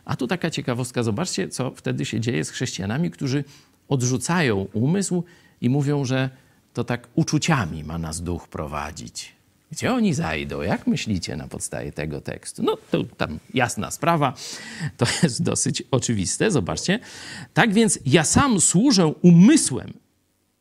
A 0.05 0.17
tu 0.17 0.27
taka 0.27 0.51
ciekawostka, 0.51 1.03
zobaczcie, 1.03 1.49
co 1.49 1.71
wtedy 1.71 2.05
się 2.05 2.21
dzieje 2.21 2.45
z 2.45 2.51
chrześcijanami, 2.51 3.11
którzy 3.11 3.45
odrzucają 3.89 4.67
umysł 4.73 5.25
i 5.61 5.71
mówią, 5.71 6.05
że 6.05 6.31
to 6.75 6.85
tak 6.85 7.09
uczuciami 7.15 7.85
ma 7.85 7.99
nas 7.99 8.23
duch 8.23 8.49
prowadzić. 8.49 9.38
Gdzie 9.73 9.93
oni 9.93 10.15
zajdą? 10.15 10.63
Jak 10.63 10.87
myślicie 10.87 11.37
na 11.37 11.49
podstawie 11.49 11.93
tego 11.93 12.21
tekstu? 12.21 12.63
No 12.63 12.77
to 12.91 13.05
tam 13.05 13.39
jasna 13.55 13.91
sprawa, 13.91 14.35
to 14.97 15.07
jest 15.23 15.43
dosyć 15.43 15.83
oczywiste, 15.91 16.51
zobaczcie. 16.51 16.99
Tak 17.55 17.73
więc 17.73 17.99
ja 18.07 18.25
sam 18.25 18.61
służę 18.61 19.07
umysłem 19.07 19.93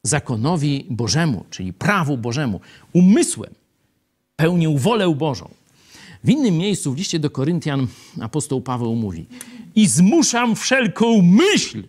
zakonowi 0.04 0.86
Bożemu, 0.90 1.46
czyli 1.50 1.74
prawu 1.74 2.18
Bożemu, 2.18 2.60
umysłem 2.94 3.54
pełnię 4.36 4.78
wolę 4.78 5.16
Bożą. 5.16 5.50
W 6.24 6.30
innym 6.30 6.58
miejscu 6.58 6.94
w 6.94 6.98
liście 6.98 7.20
do 7.20 7.30
Koryntian 7.30 7.88
apostoł 8.22 8.62
Paweł 8.62 8.96
mówi: 8.96 9.26
I 9.76 9.88
zmuszam 9.88 10.56
wszelką 10.56 11.22
myśl 11.22 11.84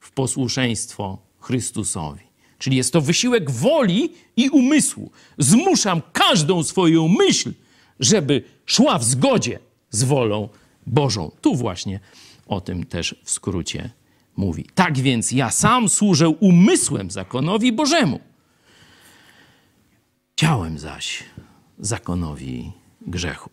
w 0.00 0.10
posłuszeństwo 0.10 1.18
Chrystusowi. 1.40 2.31
Czyli 2.62 2.76
jest 2.76 2.92
to 2.92 3.00
wysiłek 3.00 3.50
woli 3.50 4.12
i 4.36 4.50
umysłu. 4.50 5.10
Zmuszam 5.38 6.02
każdą 6.12 6.62
swoją 6.62 7.08
myśl, 7.08 7.52
żeby 8.00 8.42
szła 8.66 8.98
w 8.98 9.04
zgodzie 9.04 9.58
z 9.90 10.04
wolą 10.04 10.48
Bożą. 10.86 11.30
Tu 11.40 11.54
właśnie 11.54 12.00
o 12.46 12.60
tym 12.60 12.86
też 12.86 13.14
w 13.24 13.30
skrócie 13.30 13.90
mówi. 14.36 14.66
Tak 14.74 14.98
więc 14.98 15.32
ja 15.32 15.50
sam 15.50 15.88
służę 15.88 16.28
umysłem 16.28 17.10
zakonowi 17.10 17.72
Bożemu. 17.72 18.20
Ciałem 20.36 20.78
zaś 20.78 21.24
zakonowi 21.78 22.72
grzechu. 23.00 23.50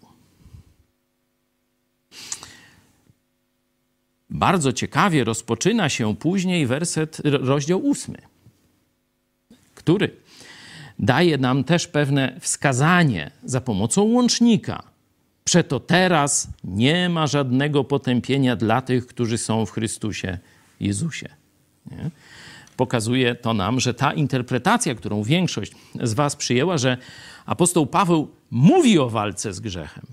Bardzo 4.29 4.73
ciekawie 4.73 5.23
rozpoczyna 5.23 5.89
się 5.89 6.15
później 6.15 6.67
werset, 6.67 7.21
rozdział 7.23 7.79
ósmy, 7.85 8.28
który 9.89 10.15
daje 10.99 11.38
nam 11.38 11.63
też 11.63 11.88
pewne 11.88 12.36
wskazanie 12.39 13.32
za 13.43 13.62
pomocą 13.62 14.04
łącznika. 14.04 14.84
Przeto 15.43 15.80
teraz 15.80 16.47
nie 16.63 17.10
ma 17.10 17.28
żadnego 17.28 17.84
potępienia 17.84 18.56
dla 18.56 18.82
tych, 18.82 19.08
którzy 19.08 19.38
są 19.38 19.65
w 19.65 19.71
Chrystusie 19.71 20.38
Jezusie. 20.80 21.30
Nie? 21.91 22.10
Pokazuje 22.78 23.36
to 23.36 23.54
nam, 23.54 23.80
że 23.80 23.93
ta 23.93 24.13
interpretacja, 24.13 24.95
którą 24.95 25.23
większość 25.23 25.71
z 26.04 26.13
Was 26.13 26.36
przyjęła, 26.36 26.78
że 26.78 26.97
apostoł 27.45 27.88
Paweł 27.88 28.32
mówi 28.52 28.99
o 28.99 29.10
walce 29.10 29.54
z 29.54 29.60
grzechem, 29.60 30.06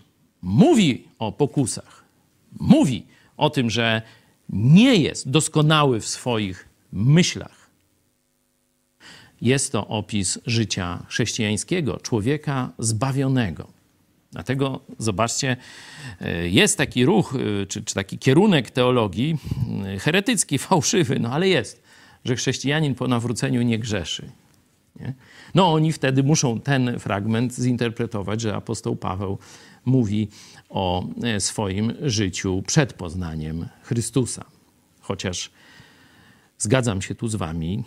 mówi 0.42 1.04
o 1.18 1.32
pokusach, 1.32 2.04
mówi 2.60 3.06
o 3.36 3.50
tym, 3.50 3.70
że 3.70 4.02
nie 4.48 4.94
jest 4.94 5.30
doskonały 5.30 6.00
w 6.00 6.06
swoich 6.06 6.68
myślach. 6.92 7.65
Jest 9.40 9.72
to 9.72 9.86
opis 9.86 10.38
życia 10.46 11.02
chrześcijańskiego, 11.08 11.96
człowieka 11.96 12.72
zbawionego. 12.78 13.76
Dlatego 14.32 14.80
zobaczcie, 14.98 15.56
e, 16.20 16.48
jest 16.48 16.78
taki 16.78 17.04
ruch, 17.04 17.34
e, 17.34 17.66
czy, 17.66 17.84
czy, 17.84 17.94
taki 17.94 18.18
kierunek 18.18 18.70
teologii, 18.70 19.36
e, 19.86 19.98
heretycki, 19.98 20.58
fałszywy, 20.68 21.18
no 21.20 21.32
ale 21.32 21.48
jest, 21.48 21.82
że 22.24 22.36
chrześcijanin 22.36 22.94
po 22.94 23.08
nawróceniu 23.08 23.62
nie 23.62 23.78
grzeszy. 23.78 24.30
Nie? 25.00 25.14
No 25.54 25.72
oni 25.72 25.92
wtedy 25.92 26.22
muszą 26.22 26.60
ten 26.60 26.98
fragment 26.98 27.54
zinterpretować, 27.54 28.40
że 28.40 28.56
apostoł 28.56 28.96
Paweł 28.96 29.38
mówi 29.84 30.28
o 30.68 31.06
swoim 31.38 31.92
życiu 32.02 32.62
przed 32.66 32.92
poznaniem 32.92 33.68
Chrystusa. 33.82 34.44
Chociaż 35.00 35.50
zgadzam 36.58 37.02
się 37.02 37.14
tu 37.14 37.28
z 37.28 37.34
Wami, 37.34 37.84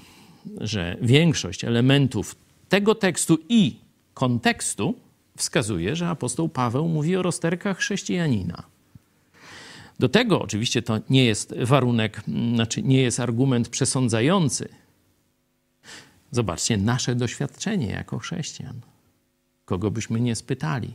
że 0.61 0.97
większość 1.01 1.63
elementów 1.63 2.35
tego 2.69 2.95
tekstu 2.95 3.37
i 3.49 3.75
kontekstu 4.13 4.95
wskazuje, 5.37 5.95
że 5.95 6.09
apostoł 6.09 6.49
Paweł 6.49 6.87
mówi 6.87 7.15
o 7.15 7.21
rozterkach 7.21 7.77
chrześcijanina. 7.77 8.63
Do 9.99 10.09
tego 10.09 10.41
oczywiście 10.41 10.81
to 10.81 10.99
nie 11.09 11.25
jest 11.25 11.53
warunek, 11.63 12.23
znaczy 12.53 12.83
nie 12.83 13.01
jest 13.01 13.19
argument 13.19 13.69
przesądzający. 13.69 14.69
Zobaczcie 16.31 16.77
nasze 16.77 17.15
doświadczenie 17.15 17.87
jako 17.87 18.19
chrześcijan. 18.19 18.81
Kogo 19.65 19.91
byśmy 19.91 20.19
nie 20.19 20.35
spytali, 20.35 20.93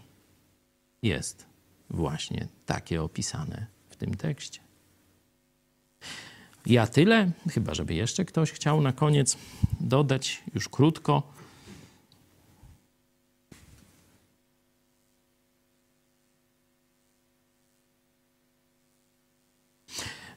jest 1.03 1.47
właśnie 1.91 2.49
takie 2.67 3.03
opisane 3.03 3.67
w 3.91 3.97
tym 3.97 4.15
tekście. 4.15 4.64
Ja 6.67 6.87
tyle, 6.87 7.31
chyba 7.51 7.75
żeby 7.75 7.95
jeszcze 7.95 8.25
ktoś 8.25 8.53
chciał 8.53 8.81
na 8.81 8.93
koniec 8.93 9.39
dodać 9.81 10.43
już 10.55 10.69
krótko. 10.69 11.23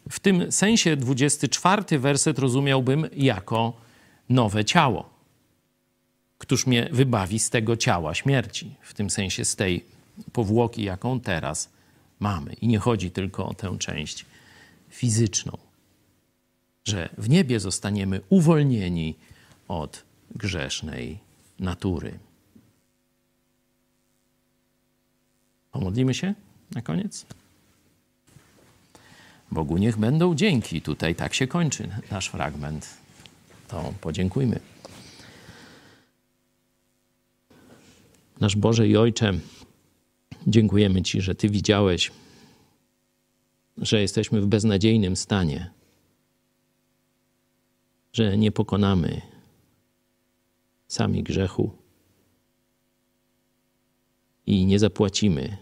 W 0.09 0.19
tym 0.19 0.51
sensie 0.51 0.95
24 0.95 1.99
werset 1.99 2.39
rozumiałbym 2.39 3.09
jako 3.15 3.73
nowe 4.29 4.65
ciało. 4.65 5.09
Któż 6.37 6.67
mnie 6.67 6.89
wybawi 6.91 7.39
z 7.39 7.49
tego 7.49 7.77
ciała 7.77 8.15
śmierci? 8.15 8.75
W 8.81 8.93
tym 8.93 9.09
sensie 9.09 9.45
z 9.45 9.55
tej 9.55 9.85
powłoki, 10.33 10.83
jaką 10.83 11.19
teraz 11.19 11.69
mamy. 12.19 12.53
I 12.53 12.67
nie 12.67 12.79
chodzi 12.79 13.11
tylko 13.11 13.45
o 13.45 13.53
tę 13.53 13.77
część 13.79 14.25
fizyczną, 14.89 15.57
że 16.88 17.10
w 17.17 17.30
niebie 17.30 17.60
zostaniemy 17.60 18.21
uwolnieni 18.30 19.15
od 19.67 20.04
grzesznej 20.36 21.19
natury. 21.60 22.19
Pomodlimy 25.71 26.13
się 26.13 26.34
na 26.71 26.82
koniec? 26.82 27.26
Bogu 29.52 29.78
niech 29.78 29.97
będą 29.97 30.36
dzięki. 30.36 30.82
Tutaj 30.82 31.15
tak 31.15 31.34
się 31.34 31.47
kończy 31.47 31.89
nasz 32.12 32.28
fragment. 32.28 32.97
To 33.67 33.93
podziękujmy. 34.02 34.60
Nasz 38.39 38.56
Boże 38.56 38.88
i 38.88 38.97
Ojcze, 38.97 39.34
Dziękujemy 40.47 41.02
Ci, 41.02 41.21
że 41.21 41.36
Ty 41.36 41.50
widziałeś, 41.50 42.12
że 43.78 44.02
jesteśmy 44.02 44.41
w 44.41 44.47
beznadziejnym 44.47 45.15
stanie, 45.15 45.69
że 48.17 48.38
nie 48.38 48.51
pokonamy 48.51 49.21
sami 50.88 51.23
grzechu 51.23 51.71
i 54.45 54.65
nie 54.65 54.80
zapłacimy 54.80 55.58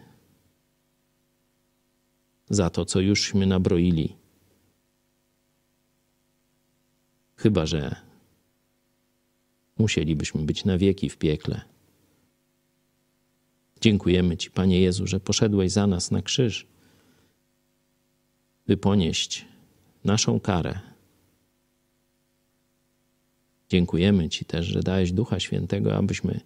za 2.50 2.70
to, 2.70 2.86
co 2.86 3.00
jużśmy 3.00 3.46
nabroili. 3.46 4.16
Chyba, 7.36 7.66
że 7.66 7.96
musielibyśmy 9.78 10.42
być 10.42 10.66
na 10.66 10.78
wieki 10.78 11.10
w 11.10 11.18
piekle. 11.18 11.62
Dziękujemy 13.82 14.38
Ci, 14.38 14.52
Panie 14.52 14.82
Jezu, 14.82 15.08
że 15.08 15.20
poszedłeś 15.20 15.72
za 15.72 15.88
nas 15.88 16.12
na 16.12 16.22
krzyż, 16.22 16.68
by 18.68 18.78
ponieść 18.78 19.46
naszą 20.04 20.40
karę. 20.40 20.95
Dziękujemy 23.70 24.30
Ci 24.30 24.46
też, 24.46 24.66
że 24.66 24.84
dałeś 24.84 25.12
Ducha 25.12 25.40
Świętego, 25.40 25.96
abyśmy 25.96 26.40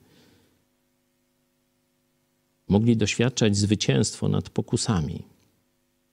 mogli 2.67 2.97
doświadczać 2.97 3.57
zwycięstwo 3.57 4.27
nad 4.27 4.49
pokusami, 4.49 5.23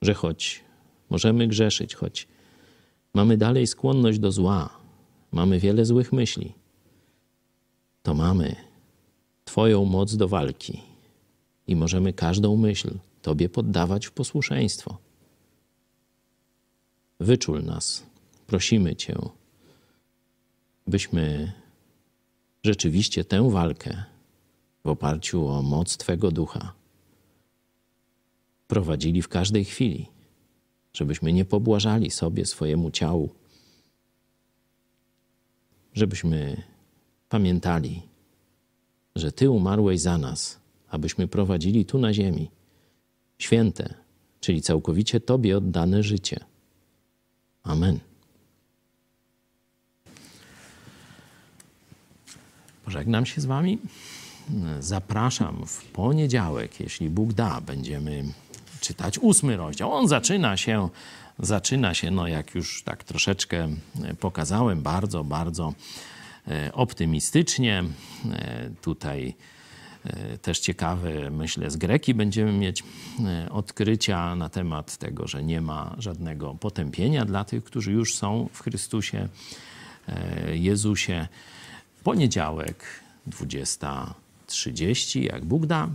że 0.02 0.14
choć 0.14 0.64
możemy 1.10 1.48
grzeszyć, 1.48 1.94
choć 1.94 2.28
mamy 3.14 3.36
dalej 3.36 3.66
skłonność 3.66 4.18
do 4.18 4.32
zła, 4.32 4.78
mamy 5.32 5.60
wiele 5.60 5.84
złych 5.84 6.12
myśli, 6.12 6.52
to 8.02 8.14
mamy 8.14 8.56
Twoją 9.44 9.84
moc 9.84 10.16
do 10.16 10.28
walki 10.28 10.82
i 11.66 11.76
możemy 11.76 12.12
każdą 12.12 12.56
myśl 12.56 12.98
Tobie 13.22 13.48
poddawać 13.48 14.06
w 14.06 14.12
posłuszeństwo. 14.12 14.98
Wyczul 17.20 17.64
nas, 17.64 18.06
prosimy 18.46 18.96
Cię, 18.96 19.16
byśmy 20.87 21.53
rzeczywiście 22.62 23.25
tę 23.25 23.51
walkę 23.51 24.05
w 24.85 24.88
oparciu 24.88 25.49
o 25.49 25.62
moc 25.62 25.96
Twego 25.96 26.31
ducha 26.31 26.72
prowadzili 28.68 29.22
w 29.22 29.29
każdej 29.29 29.64
chwili, 29.64 30.07
żebyśmy 30.92 31.33
nie 31.33 31.44
pobłażali 31.44 32.11
sobie, 32.11 32.46
swojemu 32.46 32.90
ciału, 32.90 33.31
żebyśmy 35.94 36.62
pamiętali, 37.29 38.03
że 39.16 39.33
Ty 39.33 39.51
umarłeś 39.51 40.01
za 40.01 40.18
nas, 40.18 40.61
abyśmy 40.88 41.29
prowadzili 41.29 41.85
tu 41.85 41.99
na 41.99 42.14
ziemi 42.14 42.51
święte, 43.38 43.94
czyli 44.40 44.62
całkowicie 44.62 45.20
Tobie 45.20 45.57
oddane 45.57 46.03
życie. 46.03 46.40
Amen. 47.62 47.99
Pożegnam 52.87 53.27
się 53.27 53.40
z 53.40 53.44
Wami. 53.44 53.79
Zapraszam 54.81 55.66
w 55.66 55.85
poniedziałek, 55.85 56.81
jeśli 56.81 57.11
Bóg 57.11 57.33
da, 57.33 57.61
będziemy 57.61 58.25
czytać 58.81 59.18
ósmy 59.18 59.57
rozdział. 59.57 59.92
On 59.92 60.09
zaczyna 60.09 60.57
się, 60.57 60.88
zaczyna 61.38 61.94
się, 61.94 62.11
no 62.11 62.29
jak 62.29 62.55
już 62.55 62.83
tak 62.83 63.05
troszeczkę 63.05 63.68
pokazałem, 64.20 64.83
bardzo, 64.83 65.25
bardzo 65.25 65.75
e, 66.49 66.70
optymistycznie. 66.72 67.85
E, 68.33 68.70
tutaj 68.83 69.35
e, 70.05 70.38
też 70.38 70.61
ciekawe, 70.61 71.31
myślę, 71.31 71.70
z 71.70 71.77
Greki 71.77 72.14
będziemy 72.14 72.53
mieć 72.53 72.85
odkrycia 73.51 74.35
na 74.37 74.49
temat 74.49 74.96
tego, 74.96 75.29
że 75.29 75.42
nie 75.42 75.61
ma 75.61 75.94
żadnego 75.99 76.55
potępienia 76.55 77.25
dla 77.25 77.44
tych, 77.44 77.64
którzy 77.64 77.92
już 77.92 78.14
są 78.14 78.49
w 78.53 78.62
Chrystusie 78.62 79.29
Jezusie. 80.53 81.29
Poniedziałek, 82.06 82.84
20.30, 83.28 85.22
jak 85.22 85.44
Bóg 85.44 85.66
da. 85.66 85.88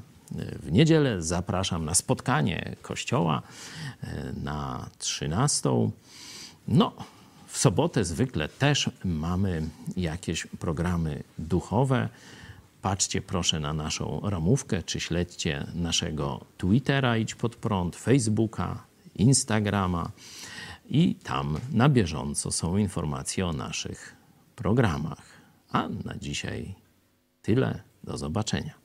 W 0.60 0.72
niedzielę 0.72 1.22
zapraszam 1.22 1.86
na 1.86 1.96
spotkanie 1.96 2.76
kościoła 2.82 3.42
e, 4.04 4.34
na 4.44 4.90
13. 5.00 5.70
No, 6.68 6.94
w 7.48 7.58
sobotę 7.58 8.06
zwykle 8.06 8.50
też 8.50 8.90
mamy 9.06 9.70
jakieś 9.98 10.48
programy 10.60 11.24
duchowe. 11.38 12.10
Patrzcie 12.82 13.22
proszę 13.22 13.60
na 13.60 13.74
naszą 13.74 14.22
ramówkę, 14.24 14.84
czy 14.84 15.00
śledźcie 15.00 15.68
naszego 15.74 16.46
Twittera 16.58 17.18
Idź 17.18 17.36
Pod 17.36 17.56
Prąd, 17.56 17.96
Facebooka, 17.96 18.84
Instagrama 19.16 20.12
i 20.90 21.16
tam 21.16 21.58
na 21.72 21.90
bieżąco 21.90 22.52
są 22.52 22.78
informacje 22.78 23.48
o 23.48 23.54
naszych 23.54 24.16
programach. 24.56 25.41
A 25.72 25.88
na 26.06 26.16
dzisiaj 26.18 26.76
tyle. 27.42 27.84
Do 28.04 28.18
zobaczenia. 28.18 28.81